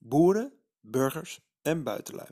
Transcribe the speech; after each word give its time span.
boeren, 0.00 0.52
burgers 0.80 1.40
en 1.62 1.82
buitenlui. 1.82 2.28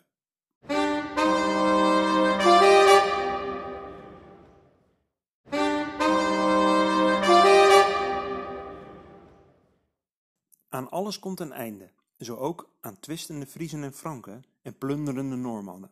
Aan 10.69 10.91
alles 10.91 11.19
komt 11.19 11.41
een 11.41 11.53
einde, 11.53 11.91
zo 12.19 12.37
ook 12.37 12.77
aan 12.81 13.01
twistende 13.01 13.47
Friezen 13.47 13.83
en 13.83 13.93
Franken 13.93 14.45
en 14.63 14.79
plunderende 14.79 15.37
Noormannen. 15.37 15.91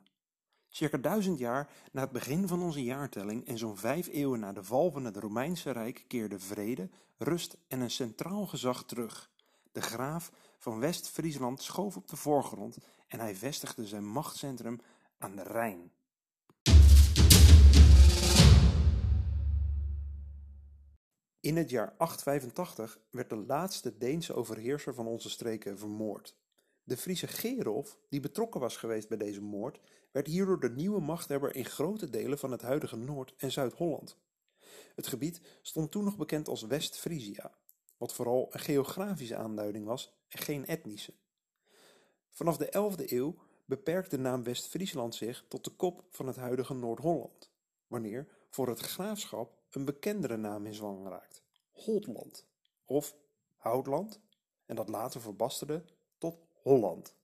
Circa 0.68 0.98
duizend 0.98 1.38
jaar 1.38 1.70
na 1.92 2.00
het 2.00 2.10
begin 2.10 2.48
van 2.48 2.62
onze 2.62 2.82
jaartelling 2.82 3.46
en 3.46 3.58
zo'n 3.58 3.76
vijf 3.76 4.06
eeuwen 4.06 4.40
na 4.40 4.52
de 4.52 4.64
val 4.64 4.90
van 4.90 5.04
het 5.04 5.16
Romeinse 5.16 5.70
Rijk 5.70 6.04
keerde 6.08 6.38
vrede, 6.38 6.90
rust 7.16 7.56
en 7.68 7.80
een 7.80 7.90
centraal 7.90 8.46
gezag 8.46 8.84
terug. 8.84 9.30
De 9.72 9.82
graaf 9.82 10.30
van 10.58 10.78
West-Friesland 10.78 11.62
schoof 11.62 11.96
op 11.96 12.08
de 12.08 12.16
voorgrond 12.16 12.78
en 13.06 13.20
hij 13.20 13.36
vestigde 13.36 13.86
zijn 13.86 14.06
machtscentrum 14.06 14.80
aan 15.18 15.36
de 15.36 15.42
Rijn. 15.42 15.92
In 21.40 21.56
het 21.56 21.70
jaar 21.70 21.94
885 21.96 22.98
werd 23.10 23.30
de 23.30 23.36
laatste 23.36 23.96
Deense 23.96 24.34
overheerser 24.34 24.94
van 24.94 25.06
onze 25.06 25.30
streken 25.30 25.78
vermoord. 25.78 26.36
De 26.82 26.96
Friese 26.96 27.26
Gerolf, 27.26 27.98
die 28.08 28.20
betrokken 28.20 28.60
was 28.60 28.76
geweest 28.76 29.08
bij 29.08 29.18
deze 29.18 29.40
moord, 29.40 29.80
werd 30.12 30.26
hierdoor 30.26 30.60
de 30.60 30.70
nieuwe 30.70 31.00
machthebber 31.00 31.54
in 31.54 31.64
grote 31.64 32.10
delen 32.10 32.38
van 32.38 32.50
het 32.50 32.62
huidige 32.62 32.96
Noord- 32.96 33.34
en 33.36 33.52
Zuid-Holland. 33.52 34.16
Het 34.94 35.06
gebied 35.06 35.40
stond 35.62 35.90
toen 35.90 36.04
nog 36.04 36.16
bekend 36.16 36.48
als 36.48 36.62
West-Friesia, 36.62 37.52
wat 37.96 38.14
vooral 38.14 38.48
een 38.50 38.60
geografische 38.60 39.36
aanduiding 39.36 39.86
was 39.86 40.14
en 40.28 40.38
geen 40.38 40.66
etnische. 40.66 41.14
Vanaf 42.30 42.56
de 42.56 42.66
11e 42.66 43.10
eeuw 43.12 43.34
beperkt 43.64 44.10
de 44.10 44.18
naam 44.18 44.42
West-Friesland 44.42 45.14
zich 45.14 45.44
tot 45.48 45.64
de 45.64 45.70
kop 45.70 46.04
van 46.10 46.26
het 46.26 46.36
huidige 46.36 46.74
Noord-Holland, 46.74 47.50
wanneer 47.86 48.28
voor 48.50 48.68
het 48.68 48.80
graafschap 48.80 49.58
een 49.70 49.84
bekendere 49.84 50.36
naam 50.36 50.66
in 50.66 50.74
zwang 50.74 51.08
raakt, 51.08 51.42
Holtland 51.70 52.46
of 52.84 53.16
Houtland, 53.56 54.20
en 54.66 54.76
dat 54.76 54.88
later 54.88 55.20
verbasterde 55.20 55.84
tot 56.18 56.38
Holland. 56.62 57.14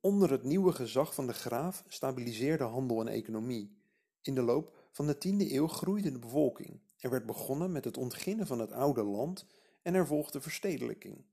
Onder 0.00 0.30
het 0.30 0.42
nieuwe 0.42 0.72
gezag 0.72 1.14
van 1.14 1.26
de 1.26 1.32
graaf 1.32 1.84
stabiliseerde 1.88 2.64
handel 2.64 3.00
en 3.00 3.08
economie. 3.08 3.78
In 4.22 4.34
de 4.34 4.42
loop 4.42 4.76
van 4.90 5.06
de 5.06 5.14
10e 5.14 5.52
eeuw 5.52 5.66
groeide 5.66 6.12
de 6.12 6.18
bevolking. 6.18 6.80
Er 6.98 7.10
werd 7.10 7.26
begonnen 7.26 7.72
met 7.72 7.84
het 7.84 7.96
ontginnen 7.96 8.46
van 8.46 8.58
het 8.58 8.72
oude 8.72 9.02
land 9.02 9.46
en 9.82 9.94
er 9.94 10.06
volgde 10.06 10.40
verstedelijking. 10.40 11.24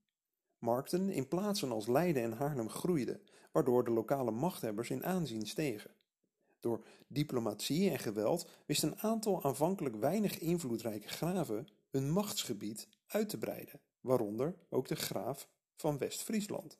Markten 0.59 1.09
in 1.09 1.28
plaatsen 1.28 1.72
als 1.72 1.88
Leiden 1.88 2.23
en 2.23 2.31
Haarlem 2.31 2.70
groeiden, 2.70 3.22
waardoor 3.52 3.84
de 3.84 3.92
lokale 3.92 4.31
machthebbers 4.31 4.89
in 4.89 5.06
aanzien 5.06 5.48
stegen. 5.48 5.92
Door 6.59 6.86
diplomatie 7.08 7.89
en 7.89 8.00
geweld 8.00 8.50
wist 8.66 8.84
een 8.84 9.00
aantal 9.00 9.44
aanvankelijk 9.44 9.95
weinig 9.95 10.39
invloedrijke 10.39 11.08
graven 11.08 11.67
hun 11.89 12.12
machtsgebied 12.12 12.88
uit 13.08 13.30
te 13.30 13.38
breiden, 13.38 13.80
waaronder 14.02 14.56
ook 14.70 14.88
de 14.88 14.95
graaf 14.95 15.50
van 15.76 15.98
West-Friesland. 15.98 16.80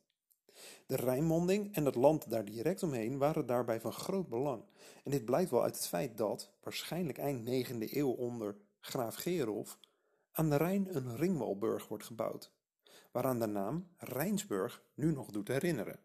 De 0.86 0.96
Rijnmonding 0.96 1.76
en 1.76 1.86
het 1.86 1.96
land 1.96 2.30
daar 2.30 2.46
direct 2.46 2.84
omheen 2.84 3.18
waren 3.18 3.46
daarbij 3.46 3.82
van 3.82 3.94
groot 3.94 4.30
belang. 4.30 4.64
En 5.04 5.12
dit 5.12 5.26
blijkt 5.26 5.50
wel 5.50 5.64
uit 5.64 5.76
het 5.76 5.88
feit 5.88 6.18
dat, 6.18 6.52
waarschijnlijk 6.64 7.18
eind 7.18 7.68
9e 7.70 7.92
eeuw 7.92 8.12
onder 8.12 8.58
graaf 8.80 9.16
Gerolf, 9.16 9.80
aan 10.38 10.50
de 10.50 10.56
Rijn 10.56 10.96
een 10.96 11.16
ringwalburg 11.16 11.88
wordt 11.88 12.04
gebouwd, 12.04 12.52
waaraan 13.12 13.40
de 13.40 13.46
naam 13.46 13.88
Rijnsburg 13.98 14.84
nu 14.94 15.12
nog 15.12 15.32
doet 15.32 15.48
herinneren. 15.48 16.00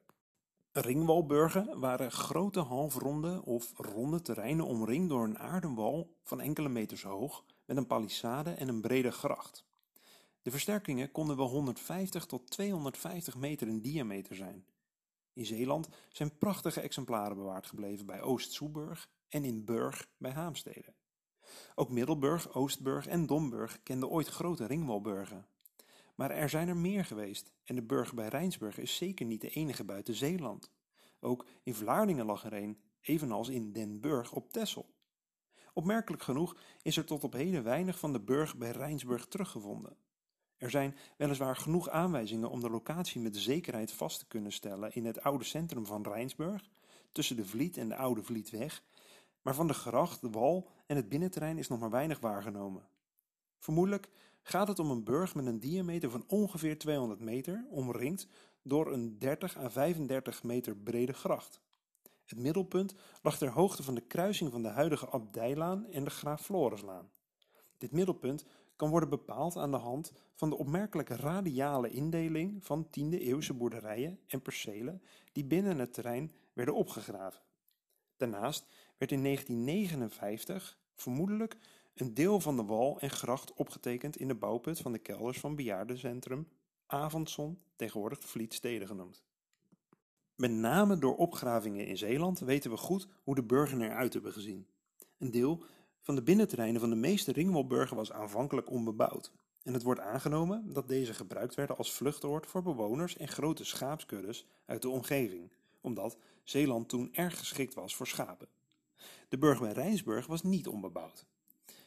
Ringwalburgen 0.72 1.80
waren 1.80 2.12
grote 2.12 2.60
halfronde 2.60 3.44
of 3.44 3.72
ronde 3.76 4.22
terreinen 4.22 4.66
omringd 4.66 5.08
door 5.08 5.24
een 5.24 5.38
aarden 5.38 5.74
wal 5.74 6.16
van 6.22 6.40
enkele 6.40 6.68
meters 6.68 7.02
hoog 7.02 7.44
met 7.64 7.76
een 7.76 7.86
palissade 7.86 8.50
en 8.50 8.68
een 8.68 8.80
brede 8.80 9.10
gracht. 9.10 9.64
De 10.42 10.50
versterkingen 10.50 11.12
konden 11.12 11.36
wel 11.36 11.48
150 11.48 12.26
tot 12.26 12.50
250 12.50 13.36
meter 13.36 13.68
in 13.68 13.80
diameter 13.80 14.36
zijn. 14.36 14.66
In 15.32 15.46
Zeeland 15.46 15.88
zijn 16.08 16.38
prachtige 16.38 16.80
exemplaren 16.80 17.36
bewaard 17.36 17.66
gebleven 17.66 18.06
bij 18.06 18.22
Oost-Soeburg 18.22 19.10
en 19.28 19.44
in 19.44 19.64
Burg 19.64 20.08
bij 20.16 20.32
Haamstede. 20.32 20.94
Ook 21.74 21.90
Middelburg, 21.90 22.54
Oostburg 22.54 23.06
en 23.06 23.26
Domburg 23.26 23.82
kenden 23.82 24.08
ooit 24.08 24.28
grote 24.28 24.66
ringwalburgen. 24.66 25.46
Maar 26.14 26.30
er 26.30 26.48
zijn 26.48 26.68
er 26.68 26.76
meer 26.76 27.04
geweest 27.04 27.52
en 27.64 27.74
de 27.74 27.82
burg 27.82 28.14
bij 28.14 28.28
Rijnsburg 28.28 28.78
is 28.78 28.96
zeker 28.96 29.26
niet 29.26 29.40
de 29.40 29.50
enige 29.50 29.84
buiten 29.84 30.14
Zeeland. 30.14 30.70
Ook 31.20 31.46
in 31.62 31.74
Vlaardingen 31.74 32.26
lag 32.26 32.44
er 32.44 32.52
een, 32.52 32.78
evenals 33.00 33.48
in 33.48 33.72
Den 33.72 34.00
Burg 34.00 34.32
op 34.32 34.52
Texel. 34.52 34.94
Opmerkelijk 35.74 36.22
genoeg 36.22 36.56
is 36.82 36.96
er 36.96 37.04
tot 37.04 37.24
op 37.24 37.32
heden 37.32 37.62
weinig 37.62 37.98
van 37.98 38.12
de 38.12 38.20
burg 38.20 38.56
bij 38.56 38.70
Rijnsburg 38.70 39.26
teruggevonden. 39.26 39.96
Er 40.56 40.70
zijn 40.70 40.96
weliswaar 41.16 41.56
genoeg 41.56 41.88
aanwijzingen 41.88 42.50
om 42.50 42.60
de 42.60 42.70
locatie 42.70 43.20
met 43.20 43.36
zekerheid 43.36 43.92
vast 43.92 44.18
te 44.18 44.26
kunnen 44.26 44.52
stellen 44.52 44.94
in 44.94 45.04
het 45.04 45.22
oude 45.22 45.44
centrum 45.44 45.86
van 45.86 46.02
Rijnsburg, 46.02 46.68
tussen 47.12 47.36
de 47.36 47.44
Vliet 47.44 47.76
en 47.76 47.88
de 47.88 47.96
Oude 47.96 48.22
Vlietweg, 48.22 48.82
maar 49.42 49.54
van 49.54 49.66
de 49.66 49.74
gracht, 49.74 50.20
de 50.20 50.30
wal 50.30 50.68
en 50.86 50.96
het 50.96 51.08
binnenterrein 51.08 51.58
is 51.58 51.68
nog 51.68 51.80
maar 51.80 51.90
weinig 51.90 52.20
waargenomen. 52.20 52.88
Vermoedelijk 53.58 54.08
gaat 54.42 54.68
het 54.68 54.78
om 54.78 54.90
een 54.90 55.04
burg 55.04 55.34
met 55.34 55.46
een 55.46 55.60
diameter 55.60 56.10
van 56.10 56.24
ongeveer 56.26 56.78
200 56.78 57.20
meter, 57.20 57.66
omringd 57.70 58.26
door 58.62 58.92
een 58.92 59.18
30 59.18 59.56
à 59.56 59.70
35 59.70 60.42
meter 60.42 60.76
brede 60.76 61.12
gracht. 61.12 61.60
Het 62.24 62.38
middelpunt 62.38 62.94
lag 63.22 63.38
ter 63.38 63.50
hoogte 63.50 63.82
van 63.82 63.94
de 63.94 64.00
kruising 64.00 64.50
van 64.50 64.62
de 64.62 64.68
huidige 64.68 65.08
Abdijlaan 65.08 65.86
en 65.86 66.04
de 66.04 66.10
Graaf 66.10 66.42
Florislaan. 66.42 67.10
Dit 67.78 67.92
middelpunt 67.92 68.44
kan 68.76 68.90
worden 68.90 69.08
bepaald 69.08 69.56
aan 69.56 69.70
de 69.70 69.76
hand 69.76 70.12
van 70.34 70.50
de 70.50 70.56
opmerkelijke 70.56 71.16
radiale 71.16 71.90
indeling 71.90 72.64
van 72.64 72.86
10e 72.86 73.18
eeuwse 73.18 73.54
boerderijen 73.54 74.18
en 74.26 74.42
percelen 74.42 75.02
die 75.32 75.44
binnen 75.44 75.78
het 75.78 75.94
terrein 75.94 76.32
werden 76.52 76.74
opgegraven. 76.74 77.42
Daarnaast 78.16 78.66
werd 79.02 79.14
in 79.14 79.22
1959 79.22 80.78
vermoedelijk 80.94 81.56
een 81.94 82.14
deel 82.14 82.40
van 82.40 82.56
de 82.56 82.64
wal 82.64 83.00
en 83.00 83.10
gracht 83.10 83.54
opgetekend 83.54 84.16
in 84.16 84.28
de 84.28 84.34
bouwput 84.34 84.78
van 84.78 84.92
de 84.92 84.98
kelders 84.98 85.40
van 85.40 85.56
bejaardencentrum 85.56 86.48
Avondson, 86.86 87.58
tegenwoordig 87.76 88.24
Vlietstede 88.24 88.86
genoemd. 88.86 89.22
Met 90.36 90.50
name 90.50 90.98
door 90.98 91.16
opgravingen 91.16 91.86
in 91.86 91.96
Zeeland 91.96 92.38
weten 92.38 92.70
we 92.70 92.76
goed 92.76 93.08
hoe 93.22 93.34
de 93.34 93.42
burgen 93.42 93.80
eruit 93.80 94.12
hebben 94.12 94.32
gezien. 94.32 94.66
Een 95.18 95.30
deel 95.30 95.64
van 96.00 96.14
de 96.14 96.22
binnenterreinen 96.22 96.80
van 96.80 96.90
de 96.90 96.96
meeste 96.96 97.32
ringwalburgen 97.32 97.96
was 97.96 98.12
aanvankelijk 98.12 98.70
onbebouwd. 98.70 99.32
En 99.62 99.72
het 99.72 99.82
wordt 99.82 100.00
aangenomen 100.00 100.72
dat 100.72 100.88
deze 100.88 101.14
gebruikt 101.14 101.54
werden 101.54 101.76
als 101.76 101.92
vluchtoord 101.92 102.46
voor 102.46 102.62
bewoners 102.62 103.16
en 103.16 103.28
grote 103.28 103.64
schaapskuddes 103.64 104.46
uit 104.66 104.82
de 104.82 104.88
omgeving, 104.88 105.52
omdat 105.80 106.16
Zeeland 106.44 106.88
toen 106.88 107.14
erg 107.14 107.38
geschikt 107.38 107.74
was 107.74 107.96
voor 107.96 108.06
schapen. 108.06 108.48
De 109.32 109.38
burg 109.38 109.60
bij 109.60 109.72
Rijnsburg 109.72 110.26
was 110.26 110.42
niet 110.42 110.66
onbebouwd. 110.68 111.26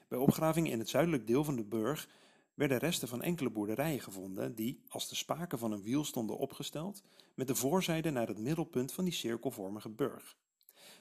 Bij 0.07 0.17
opgravingen 0.17 0.72
in 0.72 0.79
het 0.79 0.89
zuidelijk 0.89 1.28
deel 1.28 1.44
van 1.44 1.56
de 1.56 1.63
burg 1.63 2.09
werden 2.53 2.78
resten 2.78 3.07
van 3.07 3.22
enkele 3.22 3.50
boerderijen 3.50 4.00
gevonden 4.00 4.56
die, 4.56 4.83
als 4.88 5.09
de 5.09 5.16
spaken 5.16 5.59
van 5.59 5.72
een 5.72 5.81
wiel 5.81 6.03
stonden 6.03 6.38
opgesteld, 6.38 7.03
met 7.35 7.47
de 7.47 7.55
voorzijde 7.55 8.09
naar 8.09 8.28
het 8.28 8.38
middelpunt 8.38 8.91
van 8.91 9.03
die 9.03 9.13
cirkelvormige 9.13 9.89
burg. 9.89 10.38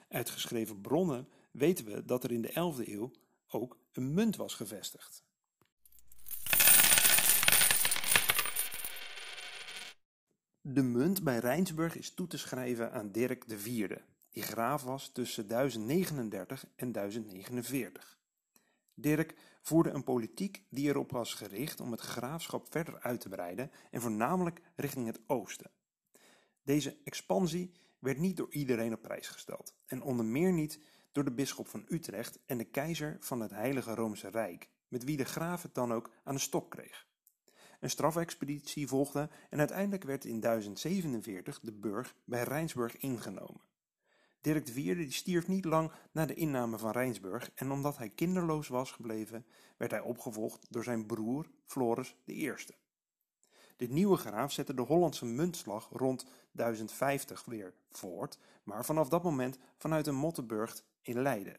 Uit 0.07 0.29
geschreven 0.29 0.81
bronnen 0.81 1.29
weten 1.51 1.85
we 1.85 2.05
dat 2.05 2.23
er 2.23 2.31
in 2.31 2.41
de 2.41 2.49
11e 2.49 2.89
eeuw 2.89 3.11
ook 3.47 3.77
een 3.91 4.13
munt 4.13 4.35
was 4.35 4.53
gevestigd. 4.53 5.23
De 10.61 10.83
munt 10.83 11.23
bij 11.23 11.37
Rijnsburg 11.37 11.95
is 11.95 12.13
toe 12.13 12.27
te 12.27 12.37
schrijven 12.37 12.91
aan 12.91 13.11
Dirk 13.11 13.43
IV, 13.43 13.97
die 14.35 14.43
graaf 14.43 14.83
was 14.83 15.09
tussen 15.09 15.47
1039 15.47 16.65
en 16.75 16.91
1049. 16.91 18.17
Dirk 18.93 19.35
voerde 19.61 19.89
een 19.89 20.03
politiek 20.03 20.63
die 20.69 20.87
erop 20.87 21.11
was 21.11 21.33
gericht 21.33 21.79
om 21.79 21.91
het 21.91 22.01
graafschap 22.01 22.67
verder 22.69 22.99
uit 22.99 23.21
te 23.21 23.29
breiden 23.29 23.71
en 23.91 24.01
voornamelijk 24.01 24.61
richting 24.75 25.07
het 25.07 25.19
oosten. 25.27 25.71
Deze 26.63 26.97
expansie 27.03 27.71
werd 27.99 28.17
niet 28.17 28.37
door 28.37 28.51
iedereen 28.51 28.93
op 28.93 29.01
prijs 29.01 29.27
gesteld 29.27 29.75
en 29.85 30.01
onder 30.01 30.25
meer 30.25 30.51
niet 30.51 30.79
door 31.11 31.23
de 31.23 31.33
bisschop 31.33 31.67
van 31.67 31.85
Utrecht 31.87 32.39
en 32.45 32.57
de 32.57 32.65
keizer 32.65 33.17
van 33.19 33.39
het 33.39 33.51
Heilige 33.51 33.95
Roomse 33.95 34.29
Rijk, 34.29 34.69
met 34.87 35.03
wie 35.03 35.17
de 35.17 35.25
graaf 35.25 35.61
het 35.61 35.75
dan 35.75 35.93
ook 35.93 36.11
aan 36.23 36.35
de 36.35 36.41
stok 36.41 36.71
kreeg. 36.71 37.07
Een 37.79 37.89
strafexpeditie 37.89 38.87
volgde 38.87 39.29
en 39.49 39.59
uiteindelijk 39.59 40.03
werd 40.03 40.25
in 40.25 40.39
1047 40.39 41.59
de 41.59 41.73
burg 41.73 42.15
bij 42.25 42.43
Rijnsburg 42.43 42.97
ingenomen. 42.97 43.64
Dirk 44.45 44.67
IV 44.67 45.11
stierf 45.13 45.47
niet 45.47 45.65
lang 45.65 45.91
na 46.11 46.25
de 46.25 46.33
inname 46.33 46.77
van 46.77 46.91
Rijnsburg 46.91 47.51
en 47.55 47.71
omdat 47.71 47.97
hij 47.97 48.09
kinderloos 48.09 48.67
was 48.67 48.91
gebleven, 48.91 49.45
werd 49.77 49.91
hij 49.91 49.99
opgevolgd 49.99 50.65
door 50.69 50.83
zijn 50.83 51.05
broer 51.05 51.49
Floris 51.63 52.15
I. 52.25 52.51
De 53.77 53.87
nieuwe 53.87 54.17
graaf 54.17 54.51
zette 54.51 54.73
de 54.73 54.81
Hollandse 54.81 55.25
muntslag 55.25 55.89
rond 55.91 56.25
1050 56.51 57.45
weer 57.45 57.73
voort, 57.89 58.39
maar 58.63 58.85
vanaf 58.85 59.09
dat 59.09 59.23
moment 59.23 59.57
vanuit 59.77 60.07
een 60.07 60.15
mottenburgt 60.15 60.85
in 61.01 61.21
Leiden. 61.21 61.57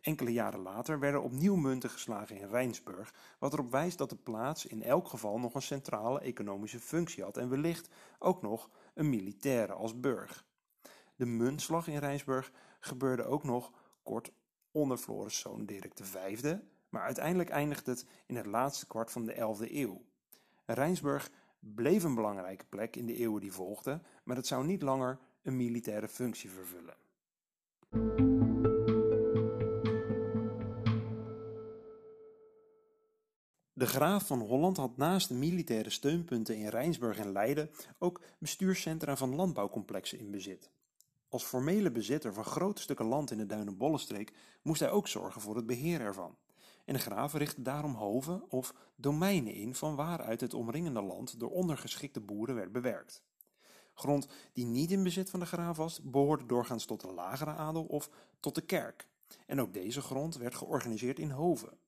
Enkele 0.00 0.32
jaren 0.32 0.60
later 0.60 0.98
werden 0.98 1.22
opnieuw 1.22 1.56
munten 1.56 1.90
geslagen 1.90 2.36
in 2.36 2.48
Rijnsburg, 2.48 3.14
wat 3.38 3.52
erop 3.52 3.70
wijst 3.70 3.98
dat 3.98 4.10
de 4.10 4.16
plaats 4.16 4.66
in 4.66 4.82
elk 4.82 5.08
geval 5.08 5.38
nog 5.38 5.54
een 5.54 5.62
centrale 5.62 6.20
economische 6.20 6.80
functie 6.80 7.22
had 7.22 7.36
en 7.36 7.48
wellicht 7.48 7.88
ook 8.18 8.42
nog 8.42 8.70
een 8.94 9.08
militaire 9.08 9.72
als 9.72 10.00
burg. 10.00 10.46
De 11.18 11.26
muntslag 11.26 11.88
in 11.88 11.98
Rijnsburg 11.98 12.52
gebeurde 12.80 13.24
ook 13.24 13.44
nog 13.44 13.72
kort 14.02 14.32
onder 14.70 14.96
Floris' 14.96 15.38
zoon 15.38 15.66
Dirk 15.66 15.92
V, 15.94 16.56
maar 16.88 17.02
uiteindelijk 17.02 17.48
eindigde 17.48 17.90
het 17.90 18.06
in 18.26 18.36
het 18.36 18.46
laatste 18.46 18.86
kwart 18.86 19.10
van 19.10 19.24
de 19.24 19.34
11e 19.34 19.72
eeuw. 19.72 20.04
Rijnsburg 20.66 21.30
bleef 21.58 22.04
een 22.04 22.14
belangrijke 22.14 22.64
plek 22.68 22.96
in 22.96 23.06
de 23.06 23.16
eeuwen 23.16 23.40
die 23.40 23.52
volgden, 23.52 24.02
maar 24.24 24.36
het 24.36 24.46
zou 24.46 24.66
niet 24.66 24.82
langer 24.82 25.18
een 25.42 25.56
militaire 25.56 26.08
functie 26.08 26.50
vervullen. 26.50 26.96
De 33.72 33.86
graaf 33.86 34.26
van 34.26 34.40
Holland 34.40 34.76
had 34.76 34.96
naast 34.96 35.28
de 35.28 35.34
militaire 35.34 35.90
steunpunten 35.90 36.56
in 36.56 36.68
Rijnsburg 36.68 37.18
en 37.18 37.32
Leiden 37.32 37.70
ook 37.98 38.20
bestuurscentra 38.38 39.16
van 39.16 39.34
landbouwcomplexen 39.34 40.18
in 40.18 40.30
bezit. 40.30 40.70
Als 41.28 41.44
formele 41.44 41.90
bezitter 41.90 42.34
van 42.34 42.44
grote 42.44 42.82
stukken 42.82 43.06
land 43.06 43.30
in 43.30 43.38
de 43.38 43.46
Duinen-Bollenstreek 43.46 44.32
moest 44.62 44.80
hij 44.80 44.90
ook 44.90 45.08
zorgen 45.08 45.40
voor 45.40 45.56
het 45.56 45.66
beheer 45.66 46.00
ervan. 46.00 46.36
En 46.84 46.94
de 46.94 47.00
graaf 47.00 47.34
richtte 47.34 47.62
daarom 47.62 47.94
hoven 47.94 48.50
of 48.50 48.74
domeinen 48.96 49.54
in 49.54 49.74
van 49.74 49.94
waaruit 49.94 50.40
het 50.40 50.54
omringende 50.54 51.02
land 51.02 51.40
door 51.40 51.50
ondergeschikte 51.50 52.20
boeren 52.20 52.54
werd 52.54 52.72
bewerkt. 52.72 53.22
Grond 53.94 54.28
die 54.52 54.64
niet 54.64 54.90
in 54.90 55.02
bezit 55.02 55.30
van 55.30 55.40
de 55.40 55.46
graaf 55.46 55.76
was, 55.76 56.00
behoorde 56.02 56.46
doorgaans 56.46 56.84
tot 56.84 57.00
de 57.00 57.12
lagere 57.12 57.50
adel 57.50 57.84
of 57.84 58.10
tot 58.40 58.54
de 58.54 58.60
kerk. 58.60 59.08
En 59.46 59.60
ook 59.60 59.72
deze 59.72 60.00
grond 60.00 60.36
werd 60.36 60.54
georganiseerd 60.54 61.18
in 61.18 61.30
hoven. 61.30 61.78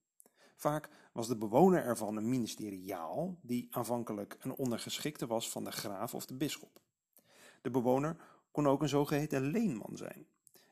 Vaak 0.57 0.89
was 1.13 1.29
de 1.29 1.37
bewoner 1.37 1.85
ervan 1.85 2.17
een 2.17 2.29
ministeriaal, 2.29 3.37
die 3.43 3.67
aanvankelijk 3.71 4.37
een 4.41 4.55
ondergeschikte 4.55 5.27
was 5.27 5.51
van 5.51 5.65
de 5.65 5.73
graaf 5.73 6.15
of 6.15 6.27
de 6.27 6.35
bisschop. 6.35 6.81
De 7.63 7.71
bewoner 7.71 8.17
kon 8.51 8.69
ook 8.69 8.83
een 8.83 8.89
zogeheten 8.89 9.43
leenman 9.43 9.97
zijn. 9.97 10.27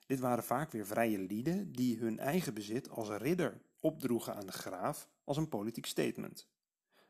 Dit 0.06 0.20
waren 0.20 0.44
vaak 0.44 0.72
weer 0.72 0.86
vrije 0.86 1.18
lieden 1.18 1.72
die 1.72 1.98
hun 1.98 2.18
eigen 2.18 2.54
bezit 2.54 2.90
als 2.90 3.08
ridder 3.08 3.60
opdroegen 3.80 4.34
aan 4.34 4.46
de 4.46 4.52
graaf 4.52 5.08
als 5.24 5.36
een 5.36 5.48
politiek 5.48 5.86
statement. 5.86 6.48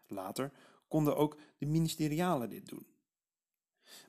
Later 0.07 0.53
konden 0.89 1.17
ook 1.17 1.37
de 1.59 1.67
ministerialen 1.67 2.51
dit 2.51 2.69
doen. 2.69 2.87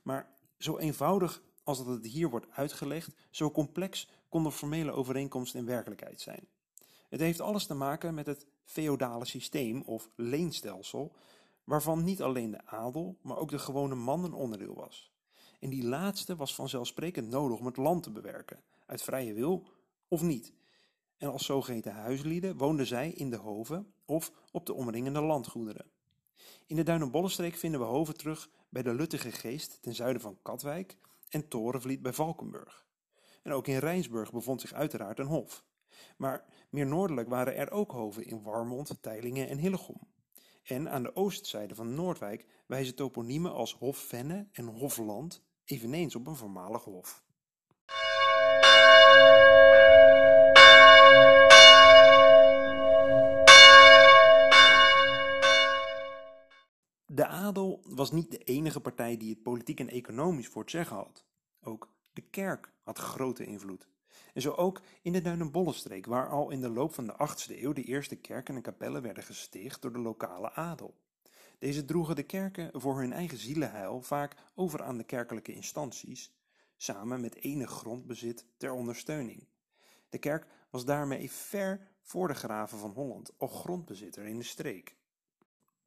Maar 0.02 0.34
zo 0.58 0.78
eenvoudig 0.78 1.42
als 1.62 1.78
dat 1.78 1.86
het 1.86 2.06
hier 2.06 2.30
wordt 2.30 2.50
uitgelegd, 2.50 3.14
zo 3.30 3.50
complex 3.50 4.08
kon 4.28 4.42
de 4.42 4.52
formele 4.52 4.92
overeenkomst 4.92 5.54
in 5.54 5.64
werkelijkheid 5.64 6.20
zijn. 6.20 6.48
Het 7.08 7.20
heeft 7.20 7.40
alles 7.40 7.66
te 7.66 7.74
maken 7.74 8.14
met 8.14 8.26
het 8.26 8.46
feodale 8.64 9.24
systeem 9.24 9.82
of 9.82 10.10
leenstelsel, 10.14 11.12
waarvan 11.64 12.04
niet 12.04 12.22
alleen 12.22 12.50
de 12.50 12.66
adel, 12.66 13.18
maar 13.22 13.36
ook 13.36 13.50
de 13.50 13.58
gewone 13.58 13.94
man 13.94 14.24
een 14.24 14.32
onderdeel 14.32 14.74
was. 14.74 15.09
En 15.60 15.70
die 15.70 15.84
laatste 15.84 16.36
was 16.36 16.54
vanzelfsprekend 16.54 17.28
nodig 17.28 17.58
om 17.58 17.66
het 17.66 17.76
land 17.76 18.02
te 18.02 18.10
bewerken, 18.10 18.62
uit 18.86 19.02
vrije 19.02 19.34
wil 19.34 19.66
of 20.08 20.22
niet. 20.22 20.52
En 21.16 21.30
als 21.30 21.44
zogeheten 21.44 21.92
huislieden 21.92 22.56
woonden 22.56 22.86
zij 22.86 23.10
in 23.10 23.30
de 23.30 23.36
hoven 23.36 23.92
of 24.04 24.32
op 24.52 24.66
de 24.66 24.72
omringende 24.72 25.20
landgoederen. 25.20 25.90
In 26.66 26.76
de 26.76 26.82
Duinenbollenstreek 26.82 27.56
vinden 27.56 27.80
we 27.80 27.86
hoven 27.86 28.16
terug 28.16 28.50
bij 28.68 28.82
de 28.82 28.94
Luttige 28.94 29.32
Geest 29.32 29.82
ten 29.82 29.94
zuiden 29.94 30.22
van 30.22 30.38
Katwijk 30.42 30.96
en 31.28 31.48
Torenvliet 31.48 32.02
bij 32.02 32.12
Valkenburg. 32.12 32.86
En 33.42 33.52
ook 33.52 33.66
in 33.66 33.78
Rijnsburg 33.78 34.32
bevond 34.32 34.60
zich 34.60 34.72
uiteraard 34.72 35.18
een 35.18 35.26
hof. 35.26 35.64
Maar 36.16 36.44
meer 36.70 36.86
noordelijk 36.86 37.28
waren 37.28 37.56
er 37.56 37.70
ook 37.70 37.90
hoven 37.90 38.26
in 38.26 38.42
Warmond, 38.42 38.98
Teilingen 39.00 39.48
en 39.48 39.58
Hillegom. 39.58 40.08
En 40.62 40.90
aan 40.90 41.02
de 41.02 41.16
oostzijde 41.16 41.74
van 41.74 41.94
Noordwijk 41.94 42.46
wijzen 42.66 42.94
toponiemen 42.94 43.52
als 43.52 43.74
Hofvenne 43.74 44.48
en 44.52 44.66
Hofland 44.66 45.42
eveneens 45.70 46.14
op 46.14 46.26
een 46.26 46.36
voormalig 46.36 46.84
hof. 46.84 47.22
De 57.06 57.26
adel 57.26 57.80
was 57.84 58.10
niet 58.10 58.30
de 58.30 58.38
enige 58.38 58.80
partij 58.80 59.16
die 59.16 59.30
het 59.30 59.42
politiek 59.42 59.80
en 59.80 59.88
economisch 59.88 60.48
voor 60.48 60.62
het 60.62 60.70
zeggen 60.70 60.96
had. 60.96 61.24
Ook 61.60 61.92
de 62.12 62.22
kerk 62.22 62.72
had 62.82 62.98
grote 62.98 63.44
invloed. 63.44 63.88
En 64.34 64.42
zo 64.42 64.52
ook 64.52 64.80
in 65.02 65.12
de 65.12 65.20
Duinenbollenstreek, 65.20 66.06
waar 66.06 66.28
al 66.28 66.50
in 66.50 66.60
de 66.60 66.68
loop 66.68 66.94
van 66.94 67.06
de 67.06 67.12
8e 67.12 67.60
eeuw 67.60 67.72
de 67.72 67.84
eerste 67.84 68.16
kerken 68.16 68.54
en 68.54 68.62
kapellen 68.62 69.02
werden 69.02 69.24
gesticht 69.24 69.82
door 69.82 69.92
de 69.92 69.98
lokale 69.98 70.52
adel. 70.52 70.94
Deze 71.60 71.84
droegen 71.84 72.16
de 72.16 72.22
kerken 72.22 72.80
voor 72.80 72.98
hun 72.98 73.12
eigen 73.12 73.38
zielenheil 73.38 74.02
vaak 74.02 74.36
over 74.54 74.82
aan 74.82 74.96
de 74.96 75.04
kerkelijke 75.04 75.52
instanties, 75.52 76.32
samen 76.76 77.20
met 77.20 77.34
enig 77.34 77.70
grondbezit 77.70 78.46
ter 78.56 78.72
ondersteuning. 78.72 79.46
De 80.08 80.18
kerk 80.18 80.46
was 80.70 80.84
daarmee 80.84 81.30
ver 81.30 81.88
voor 82.02 82.28
de 82.28 82.34
graven 82.34 82.78
van 82.78 82.90
Holland 82.90 83.32
al 83.38 83.48
grondbezitter 83.48 84.24
in 84.24 84.38
de 84.38 84.44
streek. 84.44 84.96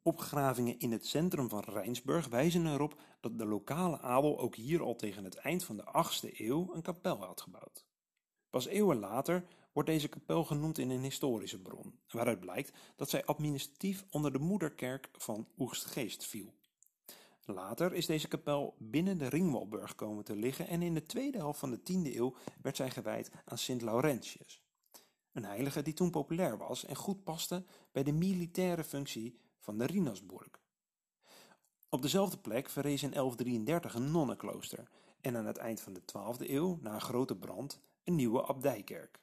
Opgravingen 0.01 0.79
in 0.79 0.91
het 0.91 1.05
centrum 1.05 1.49
van 1.49 1.63
Rijnsburg 1.67 2.27
wijzen 2.27 2.67
erop 2.67 2.99
dat 3.19 3.37
de 3.37 3.45
lokale 3.45 3.99
adel 3.99 4.39
ook 4.39 4.55
hier 4.55 4.81
al 4.81 4.95
tegen 4.95 5.23
het 5.23 5.35
eind 5.35 5.63
van 5.63 5.77
de 5.77 5.85
8e 5.85 6.37
eeuw 6.37 6.73
een 6.73 6.81
kapel 6.81 7.17
had 7.23 7.41
gebouwd. 7.41 7.85
Pas 8.49 8.65
eeuwen 8.65 8.99
later 8.99 9.45
wordt 9.73 9.89
deze 9.89 10.07
kapel 10.07 10.43
genoemd 10.43 10.77
in 10.77 10.89
een 10.89 11.03
historische 11.03 11.61
bron, 11.61 11.99
waaruit 12.09 12.39
blijkt 12.39 12.77
dat 12.95 13.09
zij 13.09 13.25
administratief 13.25 14.05
onder 14.09 14.31
de 14.31 14.39
moederkerk 14.39 15.09
van 15.11 15.47
Oegstgeest 15.57 16.25
viel. 16.25 16.53
Later 17.45 17.93
is 17.93 18.05
deze 18.05 18.27
kapel 18.27 18.75
binnen 18.77 19.17
de 19.17 19.27
Ringwalburg 19.27 19.95
komen 19.95 20.23
te 20.23 20.35
liggen 20.35 20.67
en 20.67 20.81
in 20.81 20.93
de 20.93 21.05
tweede 21.05 21.37
helft 21.37 21.59
van 21.59 21.71
de 21.71 21.79
10e 21.79 22.15
eeuw 22.15 22.35
werd 22.61 22.75
zij 22.75 22.89
gewijd 22.89 23.31
aan 23.45 23.57
Sint 23.57 23.81
Laurentius. 23.81 24.61
Een 25.31 25.45
heilige 25.45 25.81
die 25.81 25.93
toen 25.93 26.09
populair 26.09 26.57
was 26.57 26.85
en 26.85 26.95
goed 26.95 27.23
paste 27.23 27.65
bij 27.91 28.03
de 28.03 28.11
militaire 28.11 28.83
functie 28.83 29.39
van 29.59 29.77
de 29.77 29.85
Rinasburg. 29.85 30.61
Op 31.89 32.01
dezelfde 32.01 32.37
plek 32.37 32.69
verrees 32.69 33.03
in 33.03 33.11
1133 33.11 33.93
een 33.93 34.11
nonnenklooster 34.11 34.89
en 35.21 35.37
aan 35.37 35.45
het 35.45 35.57
eind 35.57 35.81
van 35.81 35.93
de 35.93 36.01
12e 36.01 36.50
eeuw, 36.50 36.77
na 36.81 36.93
een 36.93 37.01
grote 37.01 37.36
brand, 37.36 37.79
een 38.03 38.15
nieuwe 38.15 38.45
abdijkerk. 38.45 39.23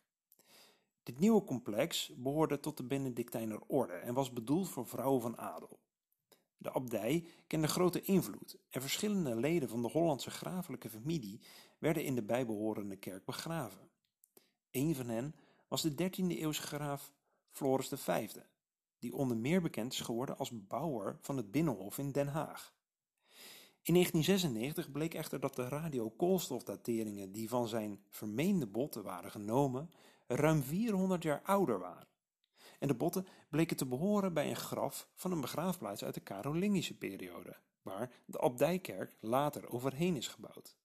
Dit 1.10 1.18
nieuwe 1.18 1.44
complex 1.44 2.12
behoorde 2.16 2.60
tot 2.60 2.76
de 2.76 2.82
Benedictijner 2.82 3.60
orde 3.66 3.92
en 3.92 4.14
was 4.14 4.32
bedoeld 4.32 4.68
voor 4.68 4.86
vrouwen 4.86 5.20
van 5.20 5.38
adel. 5.38 5.80
De 6.56 6.72
abdij 6.72 7.26
kende 7.46 7.68
grote 7.68 8.00
invloed 8.00 8.58
en 8.68 8.80
verschillende 8.80 9.34
leden 9.34 9.68
van 9.68 9.82
de 9.82 9.88
Hollandse 9.88 10.30
grafelijke 10.30 10.90
familie 10.90 11.40
werden 11.78 12.04
in 12.04 12.14
de 12.14 12.22
bijbehorende 12.22 12.96
kerk 12.96 13.24
begraven. 13.24 13.90
Een 14.70 14.94
van 14.94 15.08
hen 15.08 15.34
was 15.68 15.82
de 15.82 15.90
13e 15.90 16.26
eeuwse 16.26 16.62
graaf 16.62 17.12
Floris 17.50 17.88
V, 17.94 18.30
die 18.98 19.14
onder 19.14 19.36
meer 19.36 19.62
bekend 19.62 19.92
is 19.92 20.00
geworden 20.00 20.38
als 20.38 20.66
bouwer 20.66 21.18
van 21.20 21.36
het 21.36 21.50
Binnenhof 21.50 21.98
in 21.98 22.12
Den 22.12 22.28
Haag. 22.28 22.74
In 23.82 23.94
1996 23.94 24.90
bleek 24.92 25.14
echter 25.14 25.40
dat 25.40 25.56
de 25.56 25.68
radiokoolstofdateringen 25.68 27.32
die 27.32 27.48
van 27.48 27.68
zijn 27.68 28.00
vermeende 28.08 28.66
botten 28.66 29.02
waren 29.02 29.30
genomen, 29.30 29.90
ruim 30.36 30.62
400 30.62 31.22
jaar 31.22 31.42
ouder 31.42 31.78
waren. 31.78 32.08
En 32.78 32.88
de 32.88 32.94
botten 32.94 33.26
bleken 33.48 33.76
te 33.76 33.86
behoren 33.86 34.32
bij 34.32 34.48
een 34.48 34.56
graf 34.56 35.08
van 35.14 35.32
een 35.32 35.40
begraafplaats 35.40 36.04
uit 36.04 36.14
de 36.14 36.20
Karolingische 36.20 36.96
periode, 36.96 37.56
waar 37.82 38.10
de 38.24 38.38
abdijkerk 38.38 39.16
later 39.20 39.70
overheen 39.70 40.16
is 40.16 40.28
gebouwd. 40.28 40.76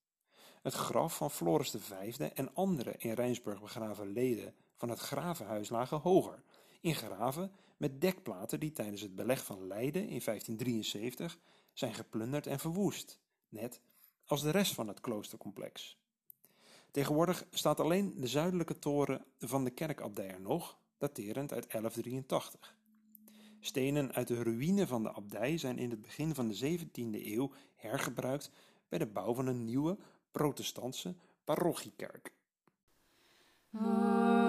Het 0.62 0.74
graf 0.74 1.16
van 1.16 1.30
Floris 1.30 1.74
V 1.78 2.18
en 2.18 2.54
andere 2.54 2.94
in 2.98 3.12
Rijnsburg 3.12 3.60
begraven 3.60 4.12
leden 4.12 4.54
van 4.76 4.88
het 4.88 4.98
gravenhuis 4.98 5.68
lagen 5.68 5.98
hoger, 5.98 6.42
in 6.80 6.94
graven 6.94 7.52
met 7.76 8.00
dekplaten 8.00 8.60
die 8.60 8.72
tijdens 8.72 9.00
het 9.00 9.14
beleg 9.14 9.44
van 9.44 9.66
Leiden 9.66 10.02
in 10.02 10.20
1573 10.24 11.38
zijn 11.72 11.94
geplunderd 11.94 12.46
en 12.46 12.58
verwoest, 12.58 13.18
net 13.48 13.80
als 14.24 14.42
de 14.42 14.50
rest 14.50 14.74
van 14.74 14.88
het 14.88 15.00
kloostercomplex. 15.00 15.98
Tegenwoordig 16.96 17.46
staat 17.50 17.80
alleen 17.80 18.20
de 18.20 18.26
zuidelijke 18.26 18.78
toren 18.78 19.24
van 19.38 19.64
de 19.64 19.70
kerkabdij 19.70 20.28
er 20.28 20.40
nog, 20.40 20.78
daterend 20.98 21.52
uit 21.52 21.70
1183. 21.70 22.76
Stenen 23.60 24.12
uit 24.12 24.28
de 24.28 24.42
ruïne 24.42 24.86
van 24.86 25.02
de 25.02 25.12
abdij 25.12 25.58
zijn 25.58 25.78
in 25.78 25.90
het 25.90 26.02
begin 26.02 26.34
van 26.34 26.48
de 26.48 26.78
17e 26.78 27.26
eeuw 27.26 27.52
hergebruikt 27.74 28.50
bij 28.88 28.98
de 28.98 29.06
bouw 29.06 29.34
van 29.34 29.46
een 29.46 29.64
nieuwe 29.64 29.98
protestantse 30.30 31.14
parochiekerk. 31.44 32.32
Naast 33.70 34.45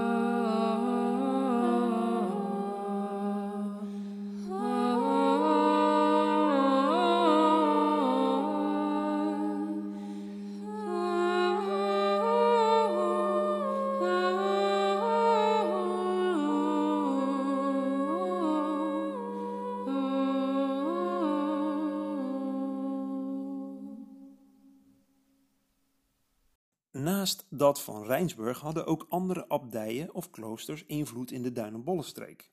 dat 27.58 27.82
van 27.82 28.04
Rijnsburg 28.04 28.60
hadden 28.60 28.86
ook 28.86 29.06
andere 29.10 29.48
abdijen 29.48 30.14
of 30.14 30.30
kloosters 30.30 30.86
invloed 30.86 31.32
in 31.32 31.42
de 31.42 31.52
Duin- 31.52 31.74
en 31.74 31.84
Bollenstreek. 31.84 32.52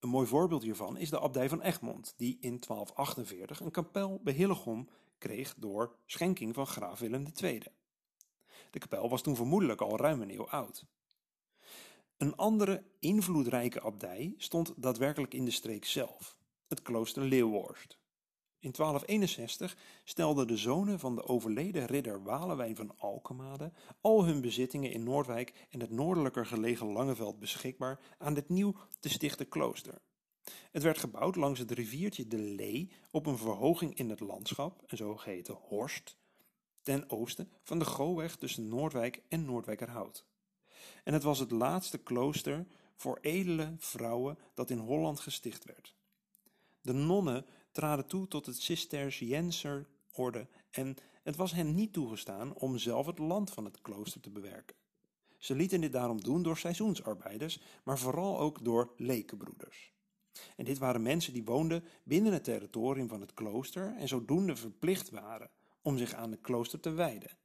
Een 0.00 0.08
mooi 0.08 0.26
voorbeeld 0.26 0.62
hiervan 0.62 0.96
is 0.96 1.10
de 1.10 1.20
abdij 1.20 1.48
van 1.48 1.62
Egmond, 1.62 2.14
die 2.16 2.38
in 2.40 2.60
1248 2.60 3.60
een 3.60 3.70
kapel 3.70 4.20
bij 4.22 4.32
Hillegom 4.32 4.88
kreeg 5.18 5.54
door 5.58 5.96
schenking 6.06 6.54
van 6.54 6.66
graaf 6.66 6.98
Willem 6.98 7.26
II. 7.42 7.62
De 8.70 8.78
kapel 8.78 9.08
was 9.08 9.22
toen 9.22 9.36
vermoedelijk 9.36 9.80
al 9.80 9.96
ruim 9.96 10.22
een 10.22 10.30
eeuw 10.30 10.48
oud. 10.48 10.84
Een 12.16 12.36
andere 12.36 12.84
invloedrijke 12.98 13.80
abdij 13.80 14.34
stond 14.36 14.74
daadwerkelijk 14.76 15.34
in 15.34 15.44
de 15.44 15.50
streek 15.50 15.84
zelf, 15.84 16.38
het 16.66 16.82
klooster 16.82 17.22
Leeuworst. 17.22 17.98
In 18.58 18.72
1261 18.72 19.76
stelden 20.04 20.46
de 20.46 20.56
zonen 20.56 20.98
van 20.98 21.14
de 21.14 21.24
overleden 21.24 21.86
ridder 21.86 22.22
Walewijn 22.22 22.76
van 22.76 22.98
Alkemade 22.98 23.72
al 24.00 24.24
hun 24.24 24.40
bezittingen 24.40 24.92
in 24.92 25.02
Noordwijk 25.02 25.66
en 25.70 25.80
het 25.80 25.90
noordelijker 25.90 26.46
gelegen 26.46 26.92
Langeveld 26.92 27.38
beschikbaar 27.38 28.00
aan 28.18 28.34
dit 28.34 28.48
nieuw 28.48 28.74
te 29.00 29.08
stichten 29.08 29.48
klooster. 29.48 29.98
Het 30.70 30.82
werd 30.82 30.98
gebouwd 30.98 31.36
langs 31.36 31.58
het 31.58 31.70
riviertje 31.70 32.26
de 32.26 32.38
Lee 32.38 32.90
op 33.10 33.26
een 33.26 33.38
verhoging 33.38 33.94
in 33.94 34.10
het 34.10 34.20
landschap, 34.20 34.82
een 34.86 34.96
zogeheten 34.96 35.54
horst, 35.54 36.16
ten 36.82 37.10
oosten 37.10 37.50
van 37.62 37.78
de 37.78 37.84
Goweg 37.84 38.36
tussen 38.36 38.68
Noordwijk 38.68 39.22
en 39.28 39.44
Noordwijkerhout. 39.44 40.24
En 41.04 41.12
het 41.12 41.22
was 41.22 41.38
het 41.38 41.50
laatste 41.50 41.98
klooster 41.98 42.66
voor 42.96 43.18
edele 43.20 43.74
vrouwen 43.78 44.38
dat 44.54 44.70
in 44.70 44.78
Holland 44.78 45.20
gesticht 45.20 45.64
werd. 45.64 45.94
De 46.80 46.92
nonnen 46.92 47.46
traden 47.76 48.06
toe 48.06 48.28
tot 48.28 48.46
het 48.46 48.62
Cisterciënserorde 48.62 50.48
en 50.70 50.96
het 51.22 51.36
was 51.36 51.52
hen 51.52 51.74
niet 51.74 51.92
toegestaan 51.92 52.54
om 52.54 52.78
zelf 52.78 53.06
het 53.06 53.18
land 53.18 53.50
van 53.50 53.64
het 53.64 53.80
klooster 53.80 54.20
te 54.20 54.30
bewerken. 54.30 54.76
Ze 55.38 55.54
lieten 55.54 55.80
dit 55.80 55.92
daarom 55.92 56.20
doen 56.20 56.42
door 56.42 56.56
seizoensarbeiders, 56.56 57.60
maar 57.84 57.98
vooral 57.98 58.38
ook 58.38 58.64
door 58.64 58.92
lekenbroeders. 58.96 59.92
En 60.56 60.64
dit 60.64 60.78
waren 60.78 61.02
mensen 61.02 61.32
die 61.32 61.44
woonden 61.44 61.84
binnen 62.04 62.32
het 62.32 62.44
territorium 62.44 63.08
van 63.08 63.20
het 63.20 63.34
klooster 63.34 63.94
en 63.96 64.08
zodoende 64.08 64.56
verplicht 64.56 65.10
waren 65.10 65.50
om 65.82 65.98
zich 65.98 66.14
aan 66.14 66.30
het 66.30 66.40
klooster 66.40 66.80
te 66.80 66.90
wijden. 66.90 67.36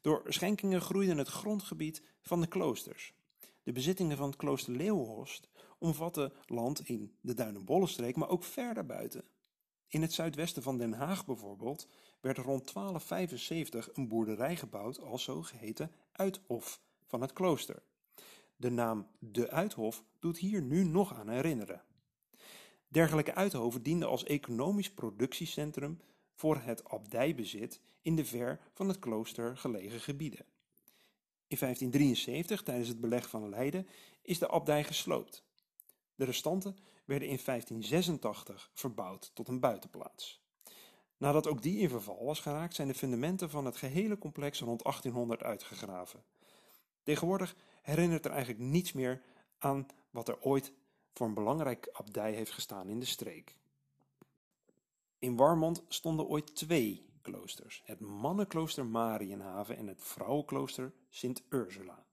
Door 0.00 0.22
schenkingen 0.26 0.80
groeide 0.80 1.14
het 1.14 1.28
grondgebied 1.28 2.02
van 2.20 2.40
de 2.40 2.46
kloosters. 2.46 3.14
De 3.62 3.72
bezittingen 3.72 4.16
van 4.16 4.26
het 4.26 4.36
klooster 4.36 4.72
Leeuwenhorst 4.72 5.48
omvatten 5.78 6.32
land 6.46 6.88
in 6.88 7.16
de 7.20 7.34
Duinenbollenstreek, 7.34 8.16
maar 8.16 8.28
ook 8.28 8.44
verder 8.44 8.86
buiten. 8.86 9.24
In 9.88 10.02
het 10.02 10.12
zuidwesten 10.12 10.62
van 10.62 10.78
Den 10.78 10.92
Haag 10.92 11.26
bijvoorbeeld 11.26 11.88
werd 12.20 12.38
rond 12.38 12.72
1275 12.72 13.88
een 13.92 14.08
boerderij 14.08 14.56
gebouwd 14.56 15.00
als 15.00 15.22
zogeheten 15.22 15.92
Uithof 16.12 16.80
van 17.06 17.20
het 17.20 17.32
klooster. 17.32 17.82
De 18.56 18.70
naam 18.70 19.06
De 19.18 19.50
Uithof 19.50 20.04
doet 20.18 20.38
hier 20.38 20.62
nu 20.62 20.84
nog 20.84 21.14
aan 21.14 21.28
herinneren. 21.28 21.82
Dergelijke 22.88 23.34
uithoven 23.34 23.82
dienden 23.82 24.08
als 24.08 24.24
economisch 24.24 24.90
productiecentrum 24.90 26.00
voor 26.34 26.56
het 26.56 26.88
abdijbezit 26.88 27.80
in 28.02 28.16
de 28.16 28.24
ver 28.24 28.60
van 28.72 28.88
het 28.88 28.98
klooster 28.98 29.56
gelegen 29.56 30.00
gebieden. 30.00 30.44
In 31.48 31.56
1573, 31.58 32.62
tijdens 32.62 32.88
het 32.88 33.00
beleg 33.00 33.28
van 33.28 33.48
Leiden, 33.48 33.86
is 34.22 34.38
de 34.38 34.48
abdij 34.48 34.84
gesloopt. 34.84 35.44
De 36.14 36.24
restanten 36.24 36.76
werden 37.06 37.28
in 37.28 37.38
1586 37.44 38.70
verbouwd 38.74 39.30
tot 39.34 39.48
een 39.48 39.60
buitenplaats. 39.60 40.44
Nadat 41.16 41.46
ook 41.46 41.62
die 41.62 41.78
in 41.78 41.88
verval 41.88 42.24
was 42.24 42.40
geraakt, 42.40 42.74
zijn 42.74 42.88
de 42.88 42.94
fundamenten 42.94 43.50
van 43.50 43.64
het 43.64 43.76
gehele 43.76 44.18
complex 44.18 44.60
rond 44.60 44.82
1800 44.82 45.42
uitgegraven. 45.42 46.24
Tegenwoordig 47.02 47.56
herinnert 47.82 48.24
er 48.24 48.30
eigenlijk 48.30 48.60
niets 48.60 48.92
meer 48.92 49.22
aan 49.58 49.86
wat 50.10 50.28
er 50.28 50.40
ooit 50.40 50.72
voor 51.12 51.26
een 51.26 51.34
belangrijk 51.34 51.88
abdij 51.92 52.32
heeft 52.32 52.52
gestaan 52.52 52.88
in 52.88 53.00
de 53.00 53.06
streek. 53.06 53.56
In 55.18 55.36
Warmond 55.36 55.84
stonden 55.88 56.26
ooit 56.26 56.54
twee 56.54 57.06
kloosters: 57.22 57.82
het 57.84 58.00
mannenklooster 58.00 58.86
Marienhaven 58.86 59.76
en 59.76 59.86
het 59.86 60.02
vrouwenklooster 60.02 60.92
Sint 61.08 61.42
Ursula. 61.48 62.04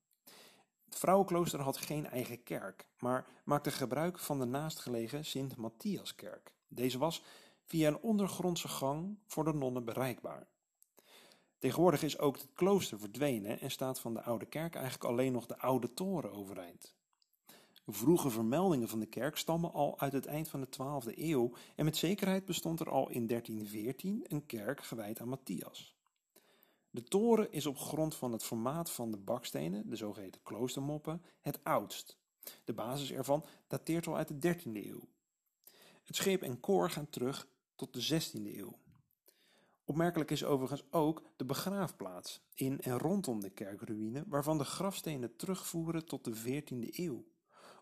Het 0.94 1.02
vrouwenklooster 1.02 1.62
had 1.62 1.78
geen 1.78 2.10
eigen 2.10 2.44
kerk, 2.44 2.86
maar 3.00 3.26
maakte 3.44 3.72
gebruik 3.72 4.20
van 4.20 4.40
de 4.40 4.46
naastgelegen 4.46 5.26
Sint 5.26 5.56
Matthiaskerk. 5.56 6.54
Deze 6.68 6.98
was 6.98 7.24
via 7.66 7.88
een 7.88 8.00
ondergrondse 8.00 8.68
gang 8.68 9.18
voor 9.28 9.44
de 9.44 9.54
nonnen 9.54 9.86
bereikbaar. 9.86 10.48
Tegenwoordig 11.58 12.04
is 12.04 12.20
ook 12.20 12.36
het 12.36 12.48
klooster 12.54 13.00
verdwenen 13.00 13.60
en 13.60 13.72
staat 13.72 14.00
van 14.00 14.14
de 14.14 14.22
oude 14.22 14.46
kerk 14.46 14.76
eigenlijk 14.76 15.04
alleen 15.04 15.32
nog 15.32 15.46
de 15.46 15.58
oude 15.58 15.94
toren 15.94 16.32
overeind. 16.32 16.96
Vroege 17.88 18.30
vermeldingen 18.30 18.88
van 18.88 19.00
de 19.00 19.06
kerk 19.06 19.38
stammen 19.38 19.74
al 19.74 20.00
uit 20.00 20.14
het 20.14 20.26
eind 20.26 20.50
van 20.50 20.62
de 20.62 20.68
12e 20.68 21.18
eeuw 21.18 21.52
en 21.76 21.86
met 21.86 21.98
zekerheid 21.98 22.46
bestond 22.46 22.80
er 22.80 22.90
al 22.90 23.10
in 23.10 23.28
1314 23.28 24.26
een 24.28 24.46
kerk 24.46 24.84
gewijd 24.84 25.20
aan 25.20 25.30
Matthias. 25.30 25.93
De 26.94 27.04
toren 27.04 27.52
is 27.52 27.66
op 27.66 27.78
grond 27.78 28.16
van 28.16 28.32
het 28.32 28.44
formaat 28.44 28.92
van 28.92 29.12
de 29.12 29.18
bakstenen, 29.18 29.90
de 29.90 29.96
zogeheten 29.96 30.42
kloostermoppen, 30.44 31.22
het 31.42 31.64
oudst. 31.64 32.18
De 32.64 32.74
basis 32.74 33.12
ervan 33.12 33.46
dateert 33.68 34.08
al 34.08 34.18
uit 34.18 34.42
de 34.42 34.56
13e 34.56 34.72
eeuw. 34.72 35.08
Het 36.04 36.16
schip 36.16 36.42
en 36.42 36.60
koor 36.60 36.90
gaan 36.90 37.10
terug 37.10 37.48
tot 37.76 37.94
de 37.94 38.22
16e 38.22 38.58
eeuw. 38.58 38.80
Opmerkelijk 39.86 40.32
is 40.32 40.44
overigens 40.44 40.92
ook 40.92 41.24
de 41.36 41.46
begraafplaats 41.46 42.42
in 42.54 42.82
en 42.82 42.98
rondom 42.98 43.40
de 43.40 43.50
kerkruïne, 43.50 44.24
waarvan 44.28 44.58
de 44.58 44.66
grafstenen 44.66 45.36
terugvoeren 45.36 46.06
tot 46.06 46.24
de 46.24 46.36
14e 46.36 46.96
eeuw. 46.96 47.26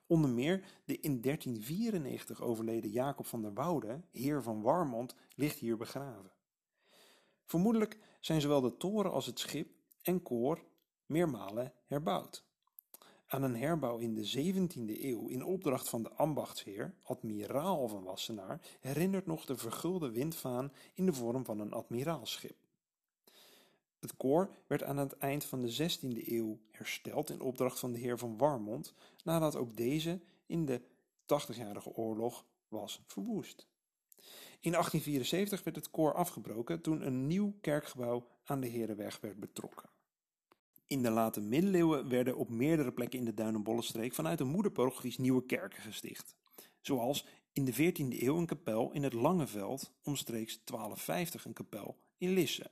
Onder 0.08 0.30
meer 0.30 0.64
de 0.86 1.00
in 1.00 1.22
1394 1.22 2.42
overleden 2.42 2.90
Jacob 2.90 3.26
van 3.26 3.42
der 3.42 3.54
Woude, 3.54 4.02
heer 4.12 4.44
van 4.44 4.62
Warmond, 4.62 5.16
ligt 5.36 5.60
hier 5.60 5.78
begraven. 5.78 6.32
Vermoedelijk 7.46 8.00
zijn 8.22 8.42
zowel 8.42 8.62
de 8.62 8.78
toren 8.78 9.12
als 9.12 9.26
het 9.26 9.40
schip 9.40 9.70
en 10.02 10.22
koor 10.22 10.64
meermalen 11.06 11.74
herbouwd. 11.86 12.44
Aan 13.28 13.44
een 13.44 13.56
herbouw 13.56 13.98
in 13.98 14.16
de 14.16 14.54
17e 14.54 15.04
eeuw 15.04 15.28
in 15.28 15.46
opdracht 15.46 15.90
van 15.90 16.04
de 16.04 16.12
ambachtsheer, 16.12 16.94
admiraal 17.04 17.88
van 17.88 18.04
Wassenaar, 18.04 18.62
herinnert 18.80 19.26
nog 19.26 19.46
de 19.46 19.58
vergulde 19.58 20.12
windvaan 20.12 20.72
in 20.94 21.06
de 21.06 21.14
vorm 21.14 21.46
van 21.46 21.60
een 21.60 21.74
admiraalschip. 21.74 22.56
Het 24.00 24.18
koor 24.18 24.50
werd 24.68 24.84
aan 24.84 24.98
het 24.98 25.18
eind 25.18 25.44
van 25.46 25.62
de 25.62 25.74
16e 25.74 26.28
eeuw 26.28 26.60
hersteld 26.72 27.30
in 27.30 27.42
opdracht 27.42 27.80
van 27.80 27.92
de 27.92 28.00
heer 28.00 28.18
van 28.18 28.38
Warmond, 28.38 28.94
nadat 29.24 29.56
ook 29.56 29.78
deze 29.78 30.20
in 30.46 30.66
de 30.66 30.82
Tachtigjarige 31.26 31.96
Oorlog 31.96 32.46
was 32.68 33.02
verwoest. 33.06 33.68
In 34.60 34.72
1874 34.72 35.64
werd 35.64 35.76
het 35.76 35.90
koor 35.90 36.14
afgebroken 36.14 36.82
toen 36.82 37.06
een 37.06 37.28
nieuw 37.28 37.54
kerkgebouw 37.62 38.28
aan 38.44 38.62
de 38.62 38.68
Herenweg 38.68 39.20
werd 39.22 39.40
betrokken. 39.40 39.90
In 40.88 41.04
de 41.04 41.10
late 41.10 41.42
middeleeuwen 41.42 42.10
werden 42.10 42.36
op 42.36 42.50
meerdere 42.50 42.92
plekken 42.92 43.20
in 43.20 43.26
de 43.26 43.34
Duinenbollenstreek 43.34 44.14
vanuit 44.14 44.38
de 44.38 44.44
moederparochies 44.44 45.18
nieuwe 45.18 45.46
kerken 45.46 45.82
gesticht. 45.82 46.36
Zoals 46.82 47.26
in 47.54 47.66
de 47.66 47.74
14e 47.74 48.22
eeuw 48.22 48.38
een 48.38 48.46
kapel 48.46 48.92
in 48.92 49.04
het 49.04 49.14
Langeveld, 49.14 49.92
omstreeks 50.04 50.62
1250 50.64 51.46
een 51.46 51.54
kapel 51.54 51.98
in 52.18 52.30
Lisse. 52.30 52.72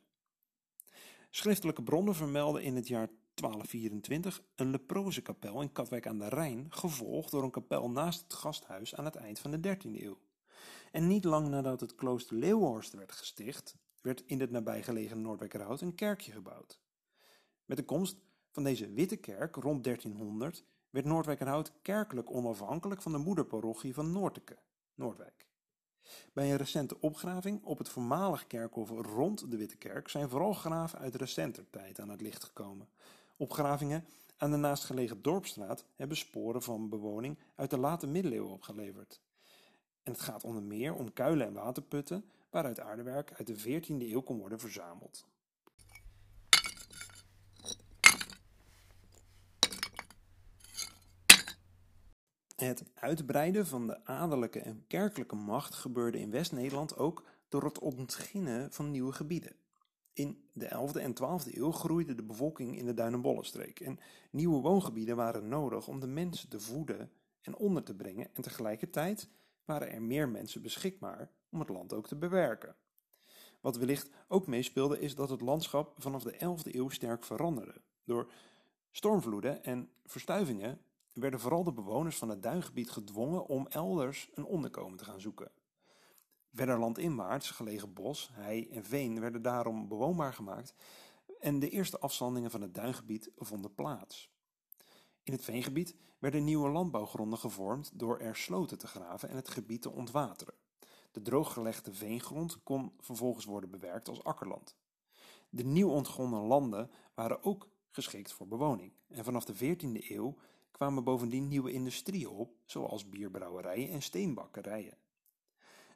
Schriftelijke 1.29 1.83
bronnen 1.83 2.15
vermelden 2.15 2.63
in 2.63 2.75
het 2.75 2.87
jaar 2.87 3.09
1224 3.33 4.43
een 4.55 4.69
leprozenkapel 4.69 5.61
in 5.61 5.71
Katwijk 5.71 6.07
aan 6.07 6.19
de 6.19 6.29
Rijn, 6.29 6.65
gevolgd 6.69 7.31
door 7.31 7.43
een 7.43 7.51
kapel 7.51 7.89
naast 7.89 8.21
het 8.21 8.33
gasthuis 8.33 8.95
aan 8.95 9.05
het 9.05 9.15
eind 9.15 9.39
van 9.39 9.51
de 9.51 9.77
13e 9.77 10.01
eeuw. 10.03 10.17
En 10.91 11.07
niet 11.07 11.23
lang 11.23 11.47
nadat 11.47 11.79
het 11.79 11.95
klooster 11.95 12.35
Leeuwenhorst 12.35 12.93
werd 12.93 13.11
gesticht, 13.11 13.77
werd 14.01 14.23
in 14.25 14.39
het 14.39 14.51
nabijgelegen 14.51 15.21
Noordwijkerhout 15.21 15.81
een 15.81 15.95
kerkje 15.95 16.31
gebouwd. 16.31 16.79
Met 17.65 17.77
de 17.77 17.85
komst 17.85 18.17
van 18.51 18.63
deze 18.63 18.91
witte 18.91 19.15
kerk 19.15 19.55
rond 19.55 19.83
1300 19.83 20.63
werd 20.89 21.05
Noordwijkerhout 21.05 21.71
kerkelijk 21.81 22.31
onafhankelijk 22.31 23.01
van 23.01 23.11
de 23.11 23.17
moederparochie 23.17 23.93
van 23.93 24.11
Noorteke, 24.11 24.57
Noordwijk. 24.95 25.47
Bij 26.33 26.51
een 26.51 26.57
recente 26.57 26.99
opgraving 26.99 27.63
op 27.63 27.77
het 27.77 27.89
voormalig 27.89 28.47
kerkhof 28.47 28.89
rond 28.89 29.51
de 29.51 29.57
Witte 29.57 29.77
Kerk 29.77 30.09
zijn 30.09 30.29
vooral 30.29 30.53
graven 30.53 30.99
uit 30.99 31.15
recenter 31.15 31.69
tijd 31.69 31.99
aan 31.99 32.09
het 32.09 32.21
licht 32.21 32.43
gekomen. 32.43 32.89
Opgravingen 33.37 34.05
aan 34.37 34.51
de 34.51 34.57
naastgelegen 34.57 35.21
Dorpstraat 35.21 35.85
hebben 35.95 36.17
sporen 36.17 36.61
van 36.61 36.89
bewoning 36.89 37.39
uit 37.55 37.69
de 37.69 37.77
late 37.77 38.07
middeleeuwen 38.07 38.51
opgeleverd. 38.51 39.21
En 40.09 40.15
het 40.15 40.23
gaat 40.23 40.43
onder 40.43 40.63
meer 40.63 40.93
om 40.93 41.13
kuilen 41.13 41.47
en 41.47 41.53
waterputten 41.53 42.25
waaruit 42.49 42.79
aardewerk 42.79 43.33
uit 43.33 43.47
de 43.47 43.81
14e 43.81 44.11
eeuw 44.11 44.21
kon 44.21 44.39
worden 44.39 44.59
verzameld. 44.59 45.25
Het 52.55 52.83
uitbreiden 52.93 53.67
van 53.67 53.87
de 53.87 54.05
adellijke 54.05 54.59
en 54.59 54.83
kerkelijke 54.87 55.35
macht 55.35 55.75
gebeurde 55.75 56.19
in 56.19 56.31
West-Nederland 56.31 56.97
ook 56.97 57.25
door 57.49 57.63
het 57.63 57.79
ontginnen 57.79 58.71
van 58.71 58.91
nieuwe 58.91 59.11
gebieden. 59.11 59.55
In 60.13 60.49
de 60.53 60.65
11e 60.65 61.01
en 61.01 61.13
12e 61.13 61.55
eeuw 61.55 61.71
groeide 61.71 62.15
de 62.15 62.23
bevolking 62.23 62.77
in 62.77 62.85
de 62.85 62.93
Duinenbollenstreek 62.93 63.79
en 63.79 63.99
nieuwe 64.31 64.61
woongebieden 64.61 65.15
waren 65.15 65.47
nodig 65.47 65.87
om 65.87 65.99
de 65.99 66.07
mensen 66.07 66.49
te 66.49 66.59
voeden 66.59 67.11
en 67.41 67.55
onder 67.55 67.83
te 67.83 67.95
brengen 67.95 68.29
en 68.33 68.41
tegelijkertijd 68.41 69.29
waren 69.69 69.91
er 69.91 70.01
meer 70.01 70.29
mensen 70.29 70.61
beschikbaar 70.61 71.31
om 71.49 71.59
het 71.59 71.69
land 71.69 71.93
ook 71.93 72.07
te 72.07 72.15
bewerken. 72.15 72.75
Wat 73.61 73.77
wellicht 73.77 74.09
ook 74.27 74.47
meespeelde 74.47 74.99
is 74.99 75.15
dat 75.15 75.29
het 75.29 75.41
landschap 75.41 75.93
vanaf 75.97 76.23
de 76.23 76.33
11e 76.33 76.75
eeuw 76.75 76.89
sterk 76.89 77.23
veranderde. 77.23 77.81
Door 78.03 78.31
stormvloeden 78.91 79.63
en 79.63 79.89
verstuivingen 80.05 80.81
werden 81.13 81.39
vooral 81.39 81.63
de 81.63 81.73
bewoners 81.73 82.17
van 82.17 82.29
het 82.29 82.43
duingebied 82.43 82.89
gedwongen 82.89 83.45
om 83.45 83.67
elders 83.67 84.29
een 84.33 84.45
onderkomen 84.45 84.97
te 84.97 85.05
gaan 85.05 85.21
zoeken. 85.21 85.51
Verder 86.53 86.79
landinwaarts 86.79 87.51
gelegen 87.51 87.93
bos, 87.93 88.29
hei 88.33 88.69
en 88.69 88.85
veen 88.85 89.19
werden 89.19 89.41
daarom 89.41 89.87
bewoonbaar 89.87 90.33
gemaakt 90.33 90.73
en 91.39 91.59
de 91.59 91.69
eerste 91.69 91.99
afzandingen 91.99 92.51
van 92.51 92.61
het 92.61 92.73
duingebied 92.73 93.31
vonden 93.35 93.75
plaats. 93.75 94.31
In 95.29 95.35
het 95.35 95.43
veengebied 95.43 95.95
werden 96.19 96.43
nieuwe 96.43 96.69
landbouwgronden 96.69 97.39
gevormd 97.39 97.99
door 97.99 98.19
er 98.19 98.35
sloten 98.35 98.77
te 98.77 98.87
graven 98.87 99.29
en 99.29 99.35
het 99.35 99.49
gebied 99.49 99.81
te 99.81 99.91
ontwateren. 99.91 100.53
De 101.11 101.21
drooggelegde 101.21 101.93
veengrond 101.93 102.63
kon 102.63 102.93
vervolgens 102.99 103.45
worden 103.45 103.69
bewerkt 103.69 104.09
als 104.09 104.23
akkerland. 104.23 104.75
De 105.49 105.63
nieuw 105.63 105.89
ontgonnen 105.89 106.41
landen 106.41 106.91
waren 107.13 107.43
ook 107.43 107.69
geschikt 107.89 108.31
voor 108.31 108.47
bewoning 108.47 108.93
en 109.07 109.23
vanaf 109.23 109.45
de 109.45 109.55
14e 109.75 110.09
eeuw 110.09 110.35
kwamen 110.71 111.03
bovendien 111.03 111.47
nieuwe 111.47 111.71
industrieën 111.71 112.29
op, 112.29 112.53
zoals 112.65 113.09
bierbrouwerijen 113.09 113.89
en 113.89 114.01
steenbakkerijen. 114.01 114.97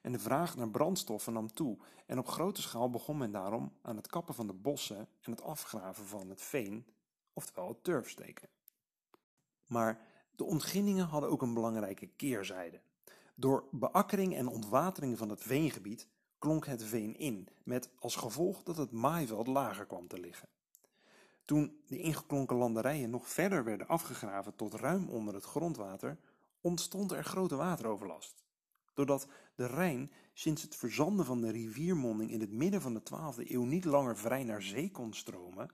En 0.02 0.12
de 0.12 0.20
vraag 0.20 0.56
naar 0.56 0.70
brandstoffen 0.70 1.34
nam 1.34 1.54
toe 1.54 1.78
en 2.06 2.20
op 2.20 2.28
grote 2.28 2.62
schaal 2.62 2.90
begon 2.90 3.18
men 3.18 3.32
daarom 3.32 3.74
aan 3.82 3.96
het 3.96 4.08
kappen 4.08 4.36
van 4.36 4.48
de 4.48 4.54
bossen 4.54 5.08
en 5.22 5.32
het 5.32 5.42
afgraven 5.42 6.06
van 6.06 6.30
het 6.30 6.42
veen, 6.42 6.88
oftewel 7.34 7.68
het 7.68 7.84
turfsteken. 7.84 8.50
Maar 9.74 10.00
de 10.36 10.44
ontginningen 10.44 11.06
hadden 11.06 11.30
ook 11.30 11.42
een 11.42 11.54
belangrijke 11.54 12.08
keerzijde. 12.08 12.82
Door 13.36 13.68
beakkering 13.72 14.36
en 14.36 14.48
ontwatering 14.48 15.18
van 15.18 15.30
het 15.30 15.42
veengebied 15.42 16.08
klonk 16.38 16.66
het 16.66 16.84
veen 16.84 17.18
in, 17.18 17.48
met 17.64 17.90
als 18.00 18.16
gevolg 18.16 18.64
dat 18.64 18.78
het 18.78 18.92
maaiveld 18.92 19.48
lager 19.48 19.86
kwam 19.86 20.08
te 20.08 20.20
liggen. 20.20 20.50
Toen 21.46 21.82
de 21.88 21.98
ingeklonken 21.98 22.56
landerijen 22.56 23.10
nog 23.10 23.28
verder 23.28 23.64
werden 23.64 23.88
afgegraven 23.88 24.56
tot 24.56 24.74
ruim 24.74 25.10
onder 25.10 25.34
het 25.34 25.46
grondwater, 25.46 26.18
ontstond 26.62 27.12
er 27.12 27.24
grote 27.24 27.56
wateroverlast. 27.56 28.44
Doordat 28.94 29.28
de 29.56 29.66
Rijn 29.66 30.12
sinds 30.34 30.62
het 30.62 30.76
verzanden 30.76 31.26
van 31.26 31.42
de 31.42 31.52
riviermonding 31.52 32.32
in 32.32 32.40
het 32.40 32.52
midden 32.52 32.82
van 32.82 32.94
de 32.94 33.02
12e 33.02 33.52
eeuw 33.52 33.64
niet 33.64 33.86
langer 33.86 34.18
vrij 34.18 34.44
naar 34.44 34.62
zee 34.62 34.92
kon 34.92 35.14
stromen, 35.14 35.72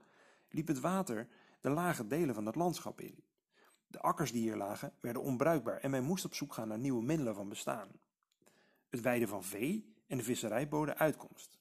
liep 0.49 0.67
het 0.67 0.79
water 0.79 1.27
de 1.61 1.69
lage 1.69 2.07
delen 2.07 2.35
van 2.35 2.45
het 2.45 2.55
landschap 2.55 3.01
in. 3.01 3.23
De 3.91 3.99
akkers 3.99 4.31
die 4.31 4.41
hier 4.41 4.55
lagen 4.55 4.93
werden 4.99 5.21
onbruikbaar 5.21 5.77
en 5.77 5.91
men 5.91 6.03
moest 6.03 6.25
op 6.25 6.33
zoek 6.33 6.53
gaan 6.53 6.67
naar 6.67 6.79
nieuwe 6.79 7.03
middelen 7.03 7.35
van 7.35 7.49
bestaan. 7.49 7.89
Het 8.89 9.01
weiden 9.01 9.27
van 9.27 9.43
vee 9.43 9.93
en 10.07 10.17
de 10.17 10.23
visserij 10.23 10.67
boden 10.67 10.97
uitkomst. 10.97 11.57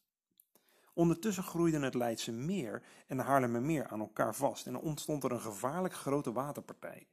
Ondertussen 0.95 1.43
groeiden 1.43 1.83
het 1.83 1.95
Leidse 1.95 2.33
Meer 2.33 2.83
en 3.07 3.17
de 3.17 3.23
Haarlemmermeer 3.23 3.89
aan 3.89 4.01
elkaar 4.01 4.35
vast 4.35 4.67
en 4.67 4.77
ontstond 4.77 5.25
er 5.25 5.33
een 5.33 5.41
gevaarlijk 5.41 5.95
grote 5.95 6.33
waterpartij. 6.33 7.09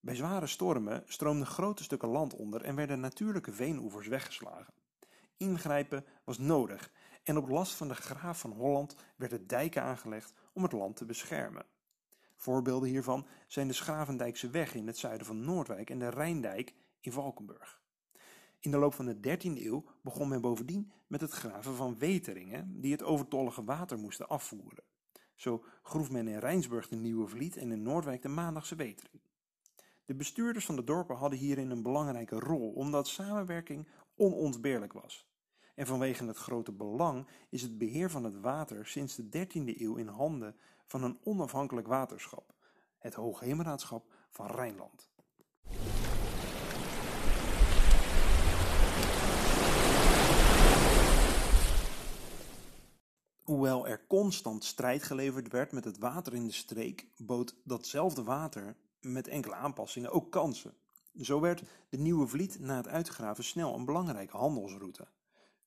Bij 0.00 0.14
zware 0.14 0.46
stormen 0.46 1.02
stroomden 1.06 1.46
grote 1.46 1.82
stukken 1.82 2.08
land 2.08 2.34
onder 2.34 2.62
en 2.62 2.74
werden 2.74 3.00
natuurlijke 3.00 3.52
veenoevers 3.52 4.06
weggeslagen. 4.06 4.74
Ingrijpen 5.36 6.04
was 6.24 6.38
nodig 6.38 6.90
en 7.22 7.36
op 7.36 7.48
last 7.48 7.74
van 7.74 7.88
de 7.88 7.94
graaf 7.94 8.40
van 8.40 8.52
Holland 8.52 8.96
werden 9.16 9.46
dijken 9.46 9.82
aangelegd 9.82 10.32
om 10.52 10.62
het 10.62 10.72
land 10.72 10.96
te 10.96 11.04
beschermen. 11.04 11.66
Voorbeelden 12.36 12.88
hiervan 12.88 13.26
zijn 13.46 13.68
de 13.68 13.72
Schavendijkse 13.74 14.50
weg 14.50 14.74
in 14.74 14.86
het 14.86 14.98
zuiden 14.98 15.26
van 15.26 15.44
Noordwijk 15.44 15.90
en 15.90 15.98
de 15.98 16.08
Rijndijk 16.08 16.74
in 17.00 17.12
Valkenburg. 17.12 17.80
In 18.60 18.70
de 18.70 18.78
loop 18.78 18.94
van 18.94 19.06
de 19.06 19.16
13e 19.16 19.62
eeuw 19.62 19.84
begon 20.02 20.28
men 20.28 20.40
bovendien 20.40 20.90
met 21.06 21.20
het 21.20 21.30
graven 21.30 21.74
van 21.74 21.98
weteringen 21.98 22.80
die 22.80 22.92
het 22.92 23.02
overtollige 23.02 23.64
water 23.64 23.98
moesten 23.98 24.28
afvoeren. 24.28 24.84
Zo 25.34 25.64
groef 25.82 26.10
men 26.10 26.28
in 26.28 26.38
Rijnsburg 26.38 26.88
de 26.88 26.96
Nieuwe 26.96 27.28
Vliet 27.28 27.56
en 27.56 27.72
in 27.72 27.82
Noordwijk 27.82 28.22
de 28.22 28.28
Maandagse 28.28 28.74
Wetering. 28.74 29.22
De 30.04 30.14
bestuurders 30.14 30.64
van 30.64 30.76
de 30.76 30.84
dorpen 30.84 31.16
hadden 31.16 31.38
hierin 31.38 31.70
een 31.70 31.82
belangrijke 31.82 32.38
rol, 32.38 32.70
omdat 32.70 33.08
samenwerking 33.08 33.88
onontbeerlijk 34.16 34.92
was. 34.92 35.26
En 35.74 35.86
vanwege 35.86 36.24
het 36.24 36.36
grote 36.36 36.72
belang 36.72 37.26
is 37.48 37.62
het 37.62 37.78
beheer 37.78 38.10
van 38.10 38.24
het 38.24 38.40
water 38.40 38.86
sinds 38.86 39.16
de 39.16 39.24
13e 39.24 39.80
eeuw 39.80 39.96
in 39.96 40.08
handen 40.08 40.56
van 40.86 41.02
een 41.02 41.18
onafhankelijk 41.22 41.86
waterschap, 41.86 42.54
het 42.98 43.14
Hoogheemraadschap 43.14 44.12
van 44.30 44.46
Rijnland. 44.46 45.10
Hoewel 53.42 53.86
er 53.86 54.06
constant 54.06 54.64
strijd 54.64 55.02
geleverd 55.02 55.52
werd 55.52 55.72
met 55.72 55.84
het 55.84 55.98
water 55.98 56.34
in 56.34 56.44
de 56.44 56.52
streek, 56.52 57.06
bood 57.16 57.56
datzelfde 57.64 58.22
water 58.22 58.76
met 59.00 59.28
enkele 59.28 59.54
aanpassingen 59.54 60.10
ook 60.10 60.30
kansen. 60.30 60.74
Zo 61.20 61.40
werd 61.40 61.62
de 61.88 61.98
Nieuwe 61.98 62.26
Vliet 62.26 62.60
na 62.60 62.76
het 62.76 62.88
uitgraven 62.88 63.44
snel 63.44 63.74
een 63.74 63.84
belangrijke 63.84 64.36
handelsroute. 64.36 65.08